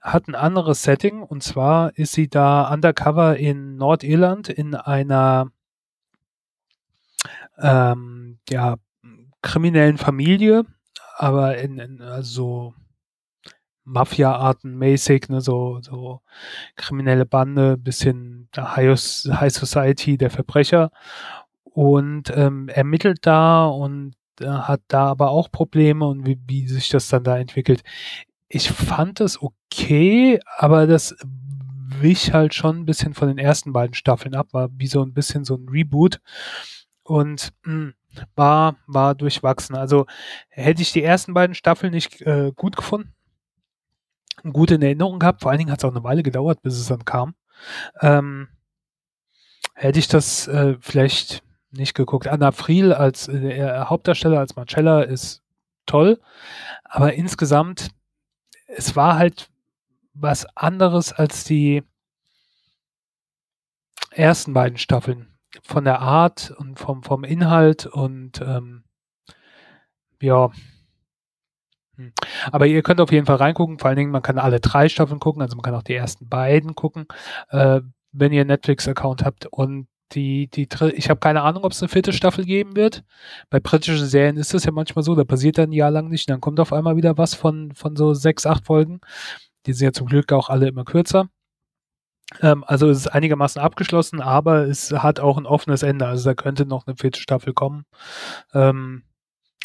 [0.00, 1.22] hat ein anderes Setting.
[1.22, 5.50] Und zwar ist sie da undercover in Nordirland in einer
[7.58, 8.76] ähm, ja,
[9.42, 10.64] kriminellen Familie,
[11.16, 12.74] aber in, in also
[13.84, 16.20] Mafia-Arten mäßig, ne, so, so
[16.74, 20.90] kriminelle Bande, bisschen High, High Society der Verbrecher
[21.76, 26.88] und ähm, ermittelt da und äh, hat da aber auch Probleme und wie, wie sich
[26.88, 27.82] das dann da entwickelt.
[28.48, 31.14] Ich fand es okay, aber das
[32.00, 35.12] wich halt schon ein bisschen von den ersten beiden Staffeln ab, war wie so ein
[35.12, 36.22] bisschen so ein Reboot
[37.02, 37.94] und mh, hm,
[38.36, 39.76] war, war durchwachsen.
[39.76, 40.06] Also
[40.48, 43.12] hätte ich die ersten beiden Staffeln nicht äh, gut gefunden,
[44.50, 46.86] gut in Erinnerung gehabt, vor allen Dingen hat es auch eine Weile gedauert, bis es
[46.86, 47.34] dann kam.
[48.00, 48.48] Ähm,
[49.74, 52.28] hätte ich das äh, vielleicht nicht geguckt.
[52.28, 55.42] Anna Friel als äh, Hauptdarsteller, als Marcella ist
[55.86, 56.20] toll,
[56.84, 57.90] aber insgesamt,
[58.66, 59.50] es war halt
[60.14, 61.82] was anderes als die
[64.10, 65.32] ersten beiden Staffeln.
[65.62, 68.84] Von der Art und vom, vom Inhalt und ähm,
[70.20, 70.50] ja.
[71.96, 72.12] Hm.
[72.50, 73.78] Aber ihr könnt auf jeden Fall reingucken.
[73.78, 76.28] Vor allen Dingen, man kann alle drei Staffeln gucken, also man kann auch die ersten
[76.28, 77.06] beiden gucken,
[77.48, 77.80] äh,
[78.12, 79.46] wenn ihr einen Netflix-Account habt.
[79.46, 83.04] Und die, die, ich habe keine Ahnung, ob es eine vierte Staffel geben wird.
[83.50, 86.30] Bei britischen Serien ist das ja manchmal so, da passiert dann ein Jahr lang nicht,
[86.30, 89.00] dann kommt auf einmal wieder was von, von so sechs, acht Folgen.
[89.66, 91.28] Die sind ja zum Glück auch alle immer kürzer.
[92.40, 96.06] Ähm, also es ist einigermaßen abgeschlossen, aber es hat auch ein offenes Ende.
[96.06, 97.84] Also da könnte noch eine vierte Staffel kommen.
[98.54, 99.04] Ähm,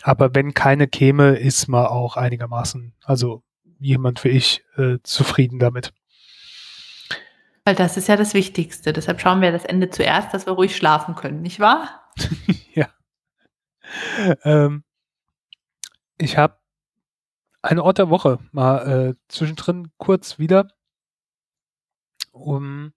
[0.04, 3.44] aber wenn keine käme, ist man auch einigermaßen, also
[3.80, 5.94] jemand wie ich, äh, zufrieden damit.
[7.66, 8.94] Weil das ist ja das Wichtigste.
[8.94, 12.10] Deshalb schauen wir das Ende zuerst, dass wir ruhig schlafen können, nicht wahr?
[12.74, 12.88] ja.
[14.44, 14.84] Ähm,
[16.18, 16.58] ich habe
[17.62, 20.70] eine Ort der Woche mal äh, zwischendrin kurz wieder.
[22.32, 22.94] Um,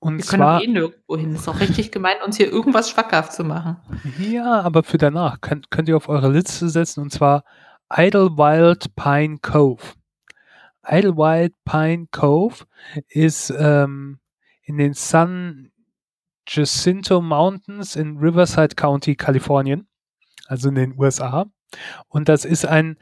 [0.00, 1.34] und wir können zwar, auch eh nirgendwo hin.
[1.34, 3.76] Ist doch richtig gemein, uns hier irgendwas schwackhaft zu machen.
[4.18, 7.44] Ja, aber für danach könnt, könnt ihr auf eure Liste setzen und zwar
[7.94, 9.82] Idlewild Pine Cove.
[10.86, 12.64] Idlewild Pine Cove
[13.08, 14.18] ist ähm,
[14.62, 15.70] in den San
[16.48, 19.86] Jacinto Mountains in Riverside County, Kalifornien,
[20.46, 21.46] also in den USA.
[22.08, 22.98] Und das ist ein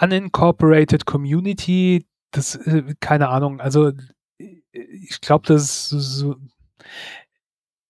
[0.00, 3.92] unincorporated Community, das, äh, keine Ahnung, also
[4.38, 6.36] ich glaube, das ist so,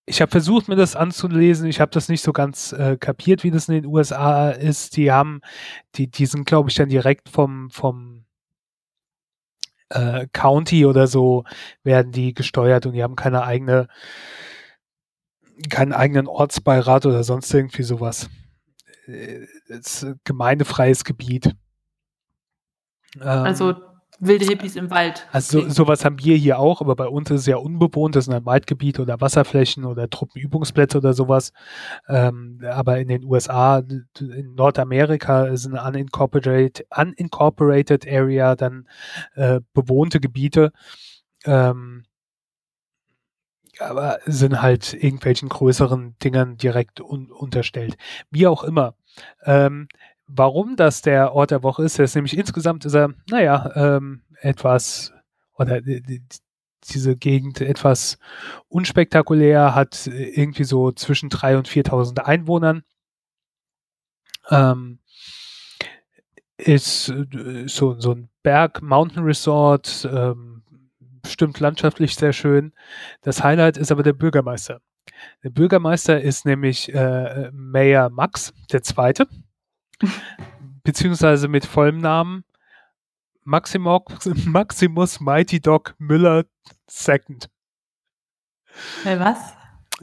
[0.07, 1.68] ich habe versucht, mir das anzulesen.
[1.68, 4.96] Ich habe das nicht so ganz äh, kapiert, wie das in den USA ist.
[4.96, 5.40] Die haben,
[5.96, 8.15] die, die sind, glaube ich, dann direkt vom, vom
[9.90, 11.44] äh, County oder so
[11.83, 13.88] werden die gesteuert und die haben keine eigene,
[15.70, 18.29] keinen eigenen Ortsbeirat oder sonst irgendwie sowas.
[19.07, 21.55] Äh, es ist gemeindefreies Gebiet.
[23.20, 25.26] Also Ähm, wilde Hippies im Wald.
[25.33, 28.24] also so, sowas haben wir hier auch, aber bei uns ist es ja unbewohnt, das
[28.24, 31.52] sind dann Waldgebiete oder Wasserflächen oder Truppenübungsplätze oder sowas.
[32.09, 38.88] Ähm, aber in den USA, in Nordamerika ist eine unincorporated, unincorporated Area dann
[39.35, 40.72] äh, bewohnte Gebiete.
[41.44, 42.05] Ähm,
[43.79, 47.96] aber sind halt irgendwelchen größeren Dingern direkt un unterstellt.
[48.31, 48.94] Wie auch immer.
[49.44, 49.88] Ähm,
[50.27, 55.12] warum das der Ort der Woche ist, ist nämlich insgesamt ist er, naja, ähm, etwas
[55.55, 55.81] oder
[56.91, 58.19] diese Gegend etwas
[58.69, 62.83] unspektakulär, hat irgendwie so zwischen 3.000 und 4.000 Einwohnern.
[64.51, 65.01] Ähm,
[66.59, 67.12] ist
[67.67, 70.62] so, so ein Berg Mountain Resort, ähm,
[71.23, 72.73] bestimmt landschaftlich sehr schön.
[73.23, 74.81] Das Highlight ist aber der Bürgermeister.
[75.43, 79.27] Der Bürgermeister ist nämlich äh, Mayor Max, der Zweite,
[80.82, 82.44] beziehungsweise mit vollem Namen
[83.44, 84.02] Maximus,
[84.44, 86.44] Maximus Mighty Dog Müller
[87.06, 87.38] II.
[89.02, 89.54] Hey, was?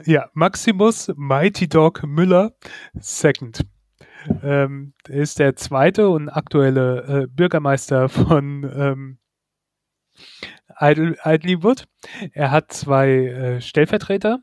[0.04, 2.56] Ja, Maximus Mighty Dog Müller
[2.94, 3.52] II.
[4.42, 9.18] Ähm, ist der zweite und aktuelle äh, Bürgermeister von ähm,
[10.80, 11.86] Idlewood.
[12.32, 14.40] Er hat zwei äh, Stellvertreter,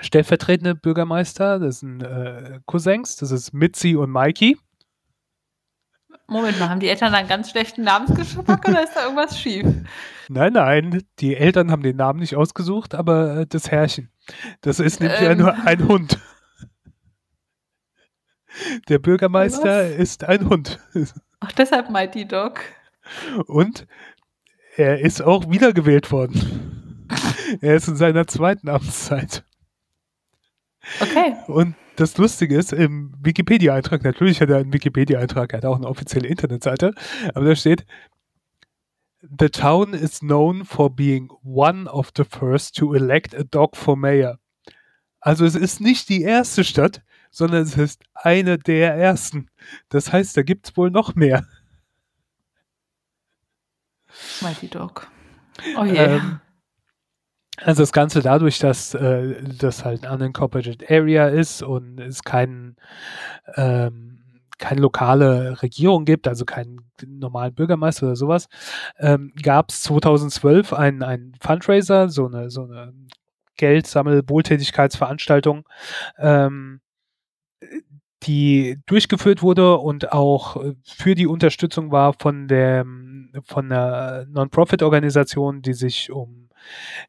[0.00, 4.56] stellvertretende Bürgermeister, das sind äh, Cousins, das ist Mitzi und Mikey.
[6.26, 9.66] Moment mal, haben die Eltern einen ganz schlechten Namensgeschmack oder ist da irgendwas schief?
[10.28, 14.12] Nein, nein, die Eltern haben den Namen nicht ausgesucht, aber äh, das Herrchen.
[14.60, 15.38] Das ist nämlich ja Ähm.
[15.38, 16.20] nur ein Hund.
[18.88, 19.96] Der Bürgermeister Was?
[19.96, 20.78] ist ein Hund.
[21.40, 22.60] Ach, deshalb Mighty Dog.
[23.46, 23.88] Und
[24.76, 27.06] er ist auch wiedergewählt worden.
[27.60, 29.42] Er ist in seiner zweiten Amtszeit.
[31.00, 31.34] Okay.
[31.46, 35.86] Und das Lustige ist, im Wikipedia-Eintrag, natürlich hat er einen Wikipedia-Eintrag, er hat auch eine
[35.86, 36.94] offizielle Internetseite,
[37.34, 37.84] aber da steht,
[39.38, 43.94] The town is known for being one of the first to elect a dog for
[43.94, 44.38] mayor.
[45.20, 49.50] Also es ist nicht die erste Stadt, sondern es ist eine der ersten.
[49.90, 51.46] Das heißt, da gibt es wohl noch mehr.
[54.40, 55.06] Mighty Dog.
[55.76, 55.96] Oh je.
[55.96, 56.40] Ähm,
[57.64, 62.76] Also das Ganze dadurch, dass äh, das halt ein unincorporated Area ist und es kein,
[63.56, 64.20] ähm,
[64.58, 68.48] keine lokale Regierung gibt, also keinen normalen Bürgermeister oder sowas,
[68.98, 72.92] ähm, gab es 2012 einen, einen Fundraiser, so eine, so eine
[73.56, 75.68] Geldsammel-Wohltätigkeitsveranstaltung,
[76.18, 76.80] ähm,
[78.22, 82.84] die durchgeführt wurde und auch für die Unterstützung war von der
[83.44, 86.39] von einer Non-Profit-Organisation, die sich um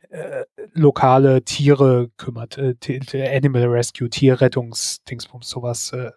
[0.10, 2.76] äh, lokale Tiere kümmert, äh,
[3.36, 6.12] Animal Rescue, Tierrettungs-Dingsbums, sowas, äh,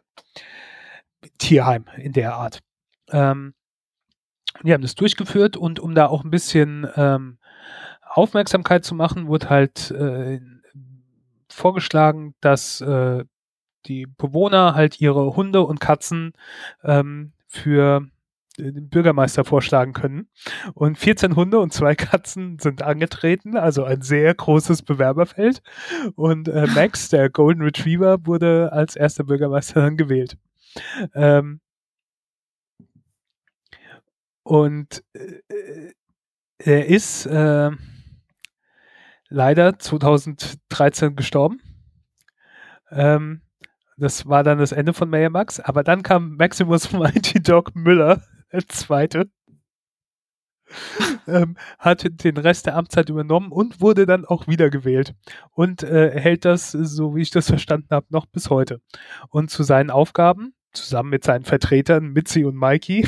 [1.38, 2.60] Tierheim in der Art.
[3.10, 3.54] Ähm,
[4.62, 7.38] die haben das durchgeführt und um da auch ein bisschen ähm,
[8.02, 10.40] Aufmerksamkeit zu machen, wurde halt äh,
[11.48, 13.24] vorgeschlagen, dass äh,
[13.86, 16.32] die Bewohner halt ihre Hunde und Katzen
[16.84, 18.06] ähm, für
[18.58, 20.28] den Bürgermeister vorschlagen können.
[20.74, 25.62] Und 14 Hunde und zwei Katzen sind angetreten, also ein sehr großes Bewerberfeld.
[26.14, 30.36] Und äh, Max, der Golden Retriever, wurde als erster Bürgermeister dann gewählt.
[31.14, 31.60] Ähm,
[34.42, 35.92] und äh,
[36.58, 37.70] er ist äh,
[39.28, 41.60] leider 2013 gestorben.
[42.90, 43.42] Ähm,
[43.96, 48.22] das war dann das Ende von Mayor Max, aber dann kam Maximus Mighty Dog Müller,
[48.54, 49.30] der zweite.
[51.26, 55.14] ähm, hat den Rest der Amtszeit übernommen und wurde dann auch wiedergewählt
[55.52, 58.80] und äh, hält das, so wie ich das verstanden habe, noch bis heute.
[59.28, 63.06] Und zu seinen Aufgaben, zusammen mit seinen Vertretern Mitzi und Mikey,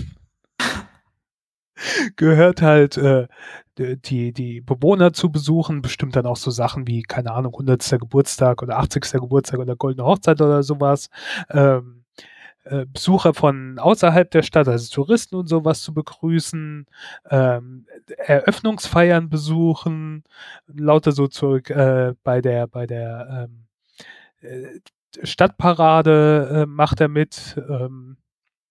[2.16, 3.26] gehört halt äh,
[3.78, 8.01] die, die Bewohner zu besuchen, bestimmt dann auch so Sachen wie, keine Ahnung, 100.
[8.01, 9.12] Geburtstag oder 80.
[9.12, 11.11] Geburtstag oder Goldene Hochzeit oder sowas.
[11.51, 12.06] Ähm,
[12.67, 16.87] äh, Besucher von außerhalb der Stadt, also Touristen und sowas zu begrüßen,
[17.31, 17.87] ähm,
[18.19, 20.25] Eröffnungsfeiern besuchen,
[20.67, 23.67] lauter so zurück äh, bei der, bei der ähm,
[24.41, 24.81] äh,
[25.27, 27.57] Stadtparade äh, macht er mit.
[27.69, 28.19] Ähm,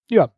[0.09, 0.31] ja,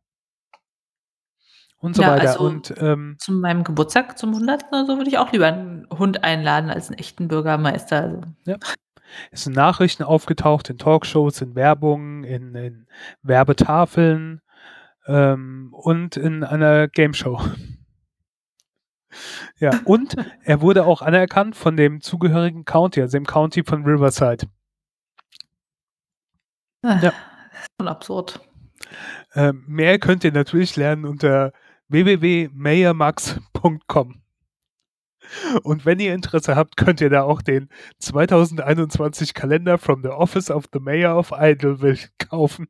[1.80, 2.32] und so Ja, weiter.
[2.32, 4.64] also Und ähm, zu meinem Geburtstag, zum 100.
[4.72, 8.01] oder so, würde ich auch lieber einen Hund einladen als einen echten Bürgermeister.
[8.03, 8.22] Also,
[9.32, 12.88] ist in Nachrichten aufgetaucht, in Talkshows, in Werbung, in, in
[13.22, 14.41] Werbetafeln
[15.08, 17.41] ähm, und in einer Gameshow.
[19.60, 24.45] Ja, und er wurde auch anerkannt von dem zugehörigen County, also dem County von Riverside.
[26.84, 27.03] ah, Ja.
[27.12, 27.14] das
[27.62, 28.39] ist schon absurd.
[29.34, 31.51] Ähm, mehr könnt ihr natürlich lernen unter
[31.88, 34.22] www.mayormax.com.
[35.63, 37.69] Und wenn ihr Interesse habt, könnt ihr da auch den
[37.99, 42.67] 2021 Kalender from the Office of the Mayor of Idleville kaufen,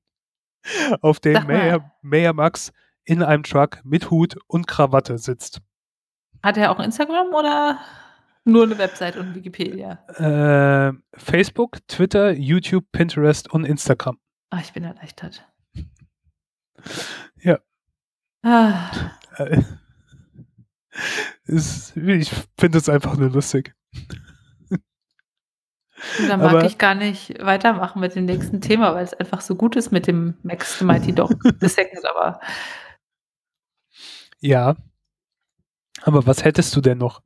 [1.02, 1.46] auf dem.
[1.46, 2.72] Mayor, Mayor Max
[3.06, 5.62] in einem Truck mit Hut und Krawatte sitzt.
[6.44, 7.80] Hat er auch Instagram oder
[8.44, 10.00] nur eine Website und Wikipedia?
[10.16, 14.18] Äh, Facebook, Twitter, YouTube, Pinterest und Instagram.
[14.50, 15.48] Ach, ich bin erleichtert.
[17.42, 17.60] Ja.
[18.44, 18.92] Ah,
[19.38, 19.62] Äh,
[21.48, 23.74] ist, ich finde es einfach nur lustig.
[26.28, 29.56] dann mag Aber- ich gar nicht weitermachen mit dem nächsten Thema, weil es einfach so
[29.56, 31.32] gut ist mit dem Max Mighty Dog
[31.62, 32.40] the Second, aber
[34.40, 34.76] Ja.
[36.04, 37.22] Aber was hättest du denn noch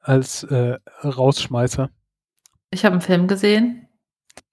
[0.00, 1.90] als äh, Rausschmeißer?
[2.70, 3.88] ich habe einen Film gesehen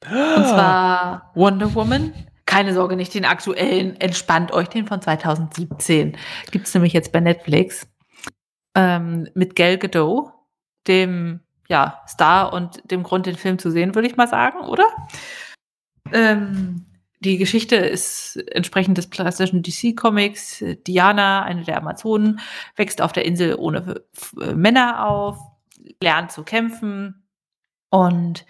[0.06, 2.14] und zwar Wonder Woman.
[2.46, 6.18] Keine Sorge, nicht den aktuellen, entspannt euch den von 2017.
[6.52, 7.88] Gibt es nämlich jetzt bei Netflix
[8.76, 10.34] ähm, mit Gal Gadot,
[10.88, 14.86] dem ja, Star und dem Grund, den Film zu sehen, würde ich mal sagen, oder?
[16.12, 16.86] Ähm,
[17.22, 20.64] die Geschichte ist entsprechend des klassischen DC-Comics.
[20.88, 22.40] Diana, eine der Amazonen,
[22.76, 24.02] wächst auf der Insel ohne
[24.56, 25.38] Männer auf,
[26.02, 27.24] lernt zu kämpfen
[27.90, 28.46] und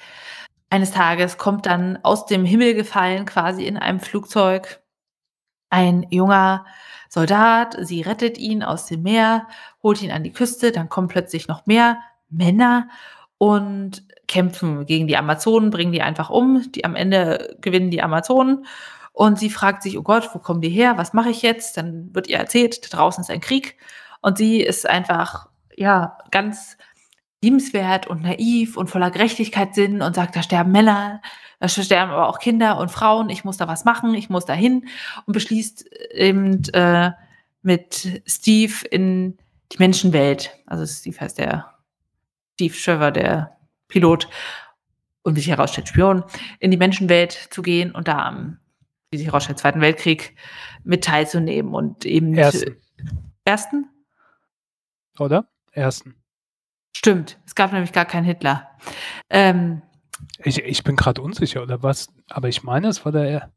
[0.69, 4.81] eines Tages kommt dann aus dem Himmel gefallen, quasi in einem Flugzeug,
[5.69, 6.65] ein junger
[7.13, 7.75] Soldat.
[7.81, 9.47] Sie rettet ihn aus dem Meer,
[9.83, 11.99] holt ihn an die Küste, dann kommen plötzlich noch mehr
[12.29, 12.87] Männer
[13.37, 16.71] und kämpfen gegen die Amazonen, bringen die einfach um.
[16.71, 18.65] Die am Ende gewinnen die Amazonen.
[19.11, 20.97] Und sie fragt sich, oh Gott, wo kommen die her?
[20.97, 21.75] Was mache ich jetzt?
[21.75, 23.75] Dann wird ihr erzählt, da draußen ist ein Krieg.
[24.21, 26.77] Und sie ist einfach, ja, ganz
[27.41, 31.21] liebenswert und naiv und voller Gerechtigkeitssinn und sagt, da sterben Männer,
[31.59, 34.53] da sterben aber auch Kinder und Frauen, ich muss da was machen, ich muss da
[34.53, 34.87] hin
[35.25, 37.11] und beschließt eben äh,
[37.63, 39.37] mit Steve in
[39.71, 41.73] die Menschenwelt, also Steve heißt der
[42.53, 44.27] Steve Trevor, der Pilot
[45.23, 46.23] und wie sich herausstellt, Spion,
[46.59, 48.59] in die Menschenwelt zu gehen und da am,
[49.09, 50.35] wie sich herausstellt, Zweiten Weltkrieg
[50.83, 52.77] mit teilzunehmen und eben Ersten.
[53.45, 53.89] ersten?
[55.17, 55.47] Oder?
[55.71, 56.20] Ersten.
[56.93, 58.69] Stimmt, es gab nämlich gar keinen Hitler.
[59.29, 59.81] Ähm,
[60.43, 62.09] Ich, ich bin gerade unsicher, oder was?
[62.29, 63.51] Aber ich meine, es war der.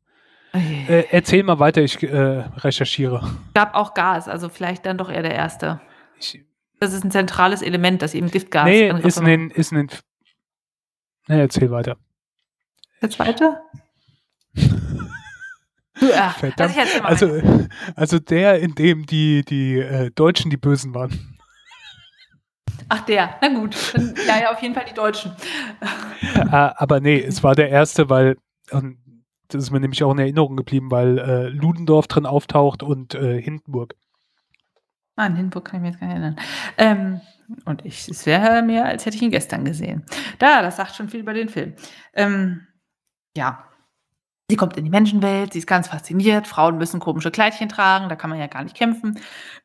[0.52, 2.16] äh, Äh, erzähl mal weiter, ich äh,
[2.56, 3.28] recherchiere.
[3.54, 5.80] gab auch Gas, also vielleicht dann doch eher der erste.
[6.20, 6.44] Ich,
[6.80, 8.64] Das ist ein zentrales Element, das eben Giftgas.
[8.66, 9.88] nee, ist ein, ist ein.
[11.28, 11.96] Nee, erzähl weiter.
[13.02, 13.60] Der zweite?
[15.94, 16.76] Verdammt.
[16.76, 17.68] also Also, weiter.
[17.96, 21.33] also der, in dem die, die äh, Deutschen die Bösen waren.
[22.88, 23.36] Ach, der.
[23.40, 23.76] Na gut.
[23.94, 25.32] Dann, ja, ja, auf jeden Fall die Deutschen.
[26.34, 28.36] äh, aber nee, es war der erste, weil,
[28.70, 28.98] und
[29.48, 33.40] das ist mir nämlich auch in Erinnerung geblieben, weil äh, Ludendorff drin auftaucht und äh,
[33.40, 33.94] Hindenburg.
[35.16, 36.36] Ah, an Hinburg kann ich mich jetzt gar nicht erinnern.
[36.76, 37.20] Ähm,
[37.66, 40.04] und ich, es wäre mir, als hätte ich ihn gestern gesehen.
[40.38, 41.74] Da, das sagt schon viel über den Film.
[42.14, 42.66] Ähm,
[43.36, 43.64] ja.
[44.50, 46.46] Sie kommt in die Menschenwelt, sie ist ganz fasziniert.
[46.46, 49.18] Frauen müssen komische Kleidchen tragen, da kann man ja gar nicht kämpfen.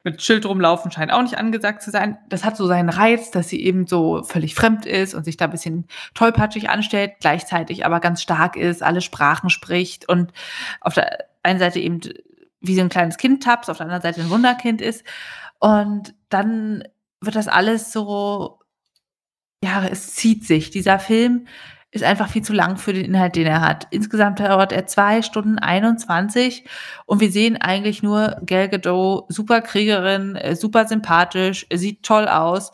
[0.05, 2.17] Mit Schild rumlaufen scheint auch nicht angesagt zu sein.
[2.29, 5.45] Das hat so seinen Reiz, dass sie eben so völlig fremd ist und sich da
[5.45, 10.31] ein bisschen tollpatschig anstellt, gleichzeitig aber ganz stark ist, alle Sprachen spricht und
[10.79, 11.99] auf der einen Seite eben
[12.61, 15.03] wie so ein kleines Kind tapst, auf der anderen Seite ein Wunderkind ist.
[15.59, 16.85] Und dann
[17.19, 18.59] wird das alles so,
[19.61, 20.69] ja, es zieht sich.
[20.69, 21.47] Dieser Film
[21.91, 23.87] ist einfach viel zu lang für den Inhalt, den er hat.
[23.89, 26.65] Insgesamt dauert er zwei Stunden 21
[27.05, 32.71] und wir sehen eigentlich nur Gal Gadot, super Kriegerin, äh, super sympathisch, sieht toll aus,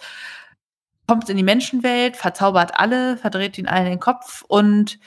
[1.07, 4.99] kommt in die Menschenwelt, verzaubert alle, verdreht ihnen allen den Kopf und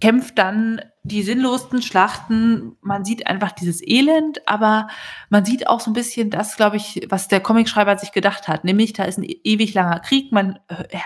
[0.00, 2.76] kämpft dann die sinnlosen Schlachten.
[2.80, 4.88] Man sieht einfach dieses Elend, aber
[5.30, 8.64] man sieht auch so ein bisschen das, glaube ich, was der Comicschreiber sich gedacht hat.
[8.64, 10.58] Nämlich, da ist ein e-, ewig langer Krieg, man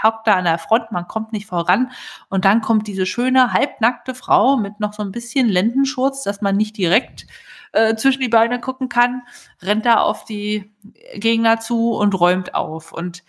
[0.02, 1.92] hockt da an der Front, man kommt nicht voran.
[2.28, 6.56] Und dann kommt diese schöne, halbnackte Frau mit noch so ein bisschen Lendenschurz, dass man
[6.56, 7.26] nicht direkt
[7.72, 9.22] äh, zwischen die Beine gucken kann,
[9.62, 10.72] rennt da auf die
[11.14, 12.92] Gegner zu und räumt auf.
[12.92, 13.22] Und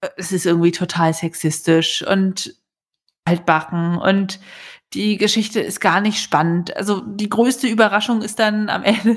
[0.00, 2.56] äh, es ist irgendwie total sexistisch und
[3.24, 4.40] altbacken und
[4.92, 6.76] die Geschichte ist gar nicht spannend.
[6.76, 9.16] Also die größte Überraschung ist dann am Ende,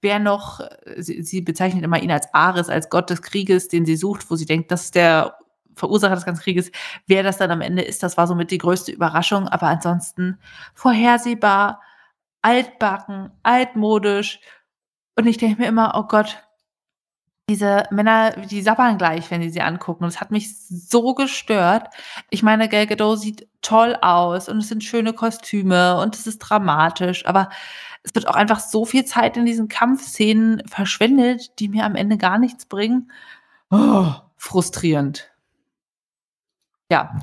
[0.00, 0.60] wer noch,
[0.96, 4.36] sie, sie bezeichnet immer ihn als Ares, als Gott des Krieges, den sie sucht, wo
[4.36, 5.36] sie denkt, das ist der
[5.76, 6.72] Verursacher des ganzen Krieges.
[7.06, 9.48] Wer das dann am Ende ist, das war somit die größte Überraschung.
[9.48, 10.38] Aber ansonsten
[10.74, 11.80] vorhersehbar,
[12.42, 14.40] altbacken, altmodisch.
[15.16, 16.42] Und ich denke mir immer, oh Gott,
[17.48, 20.04] diese Männer, die sabbern gleich, wenn sie sie angucken.
[20.04, 21.88] Und es hat mich so gestört.
[22.30, 26.38] Ich meine, Gal Gadot sieht toll aus und es sind schöne Kostüme und es ist
[26.38, 27.48] dramatisch, aber
[28.02, 32.18] es wird auch einfach so viel Zeit in diesen Kampfszenen verschwendet, die mir am Ende
[32.18, 33.10] gar nichts bringen.
[33.70, 35.30] Oh, frustrierend.
[36.90, 37.18] Ja.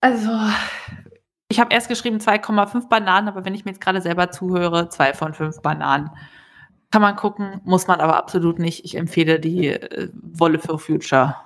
[0.00, 0.30] Also,
[1.48, 5.14] ich habe erst geschrieben 2,5 Bananen, aber wenn ich mir jetzt gerade selber zuhöre, 2
[5.14, 6.10] von 5 Bananen.
[6.92, 8.84] Kann man gucken, muss man aber absolut nicht.
[8.84, 11.36] Ich empfehle die äh, Wolle für Future.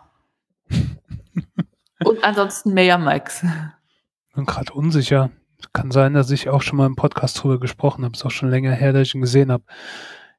[2.04, 3.44] Und ansonsten mehr Max.
[4.28, 5.30] Ich bin gerade unsicher.
[5.72, 8.14] Kann sein, dass ich auch schon mal im Podcast drüber gesprochen habe.
[8.14, 9.62] Ist auch schon länger her, dass ich ihn gesehen habe.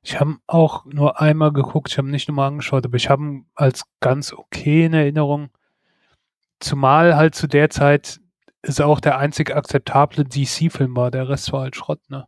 [0.01, 3.45] Ich habe auch nur einmal geguckt, ich habe nicht nochmal angeschaut, aber ich habe ihn
[3.55, 5.51] als ganz okay in Erinnerung.
[6.59, 8.19] Zumal halt zu der Zeit
[8.61, 11.11] es auch der einzig akzeptable DC-Film war.
[11.11, 12.27] Der Rest war halt Schrott, ne?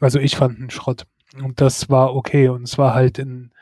[0.00, 1.06] Also ich fand einen Schrott.
[1.42, 2.48] Und das war okay.
[2.48, 3.52] Und es war halt in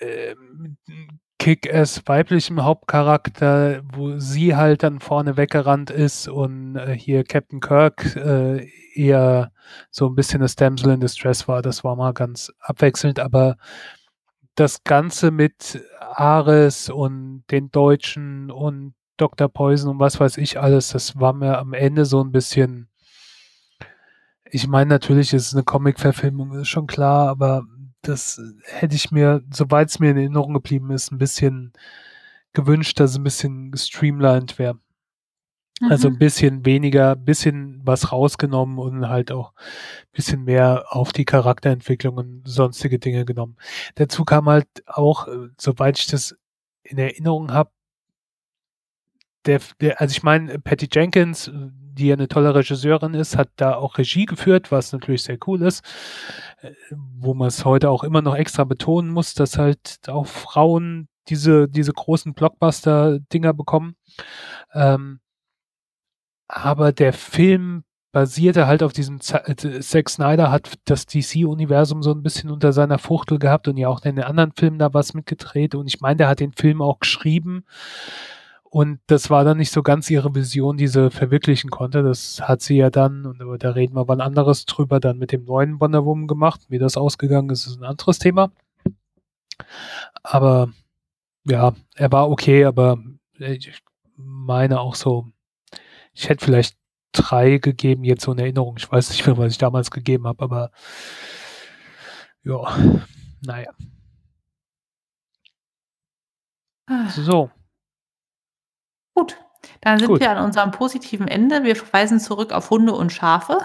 [0.00, 0.34] äh,
[1.38, 8.16] Kick-Ass weiblichem Hauptcharakter, wo sie halt dann vorne weggerannt ist und äh, hier Captain Kirk
[8.16, 9.52] äh, eher
[9.90, 11.62] so ein bisschen das Damsel in Distress war.
[11.62, 13.56] Das war mal ganz abwechselnd, aber
[14.54, 19.48] das Ganze mit Ares und den Deutschen und Dr.
[19.48, 22.88] Poison und was weiß ich alles, das war mir am Ende so ein bisschen
[24.50, 27.66] ich meine, natürlich ist es eine Comic-Verfilmung, ist schon klar, aber
[28.02, 31.72] das hätte ich mir, soweit es mir in Erinnerung geblieben ist, ein bisschen
[32.52, 34.78] gewünscht, dass es ein bisschen gestreamlined wäre.
[35.80, 35.90] Mhm.
[35.90, 41.12] Also ein bisschen weniger, ein bisschen was rausgenommen und halt auch ein bisschen mehr auf
[41.12, 43.56] die Charakterentwicklung und sonstige Dinge genommen.
[43.96, 46.36] Dazu kam halt auch, äh, soweit ich das
[46.82, 47.70] in Erinnerung habe,
[49.46, 53.76] der, der, also ich meine, Patty Jenkins, die ja eine tolle Regisseurin ist, hat da
[53.76, 55.84] auch Regie geführt, was natürlich sehr cool ist,
[56.60, 61.08] äh, wo man es heute auch immer noch extra betonen muss, dass halt auch Frauen
[61.28, 63.96] diese, diese großen Blockbuster-Dinger bekommen.
[64.74, 65.20] Ähm,
[66.48, 72.22] aber der Film basierte halt auf diesem äh, Zack Snyder hat das DC-Universum so ein
[72.22, 75.74] bisschen unter seiner Fuchtel gehabt und ja auch in den anderen Filmen da was mitgedreht
[75.74, 77.64] und ich meine, der hat den Film auch geschrieben
[78.70, 82.02] und das war dann nicht so ganz ihre Vision, die sie verwirklichen konnte.
[82.02, 85.44] Das hat sie ja dann, und da reden wir wann anderes drüber, dann mit dem
[85.44, 86.62] neuen Wonder Woman gemacht.
[86.68, 88.50] Wie das ausgegangen ist, ist ein anderes Thema.
[90.22, 90.68] Aber
[91.44, 92.98] ja, er war okay, aber
[93.38, 93.82] ich
[94.16, 95.26] meine auch so,
[96.12, 96.76] ich hätte vielleicht
[97.12, 98.76] drei gegeben, jetzt so in Erinnerung.
[98.78, 100.70] Ich weiß nicht mehr, was ich damals gegeben habe, aber
[102.44, 102.76] ja,
[103.42, 103.70] naja.
[106.86, 107.08] Ah.
[107.10, 107.50] So.
[109.16, 109.38] Gut,
[109.80, 110.20] dann sind Gut.
[110.20, 111.64] wir an unserem positiven Ende.
[111.64, 113.58] Wir verweisen zurück auf Hunde und Schafe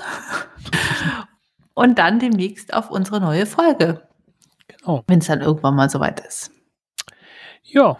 [1.73, 4.07] und dann demnächst auf unsere neue Folge.
[4.67, 5.03] Genau.
[5.07, 6.51] Wenn es dann irgendwann mal soweit ist.
[7.63, 7.97] Ja,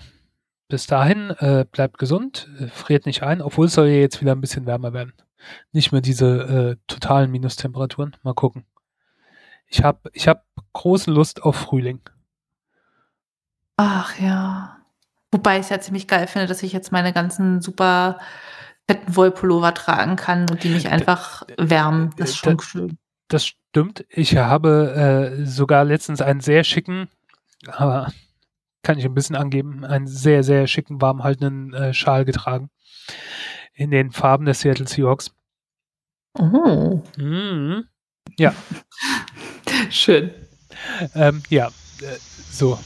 [0.69, 4.31] bis dahin äh, bleibt gesund, äh, friert nicht ein, obwohl es soll ja jetzt wieder
[4.31, 5.13] ein bisschen wärmer werden.
[5.73, 8.15] Nicht mehr diese äh, totalen Minustemperaturen.
[8.23, 8.65] Mal gucken.
[9.67, 11.99] Ich habe ich hab große Lust auf Frühling.
[13.75, 14.80] Ach ja.
[15.31, 18.19] Wobei ich es ja ziemlich geil finde, dass ich jetzt meine ganzen super
[18.87, 22.11] fetten Wollpullover tragen kann und die mich einfach wärmen.
[22.17, 22.97] Das ist schon das, schön.
[23.29, 24.05] Das stimmt.
[24.09, 27.07] Ich habe äh, sogar letztens einen sehr schicken,
[27.67, 28.11] aber
[28.83, 32.69] kann ich ein bisschen angeben, einen sehr, sehr schicken, warmhaltenden äh, Schal getragen.
[33.73, 35.33] In den Farben der Seattle Seahawks.
[36.37, 37.01] Oh.
[37.17, 37.85] Mhm.
[38.37, 38.53] Ja.
[39.89, 40.31] Schön.
[41.15, 42.17] Ähm, ja, äh,
[42.51, 42.77] so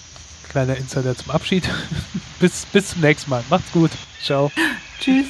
[0.55, 1.69] Kleiner Insider zum Abschied.
[2.39, 3.43] bis, bis zum nächsten Mal.
[3.49, 3.91] Macht's gut.
[4.23, 4.49] Ciao.
[5.01, 5.25] Tschüss.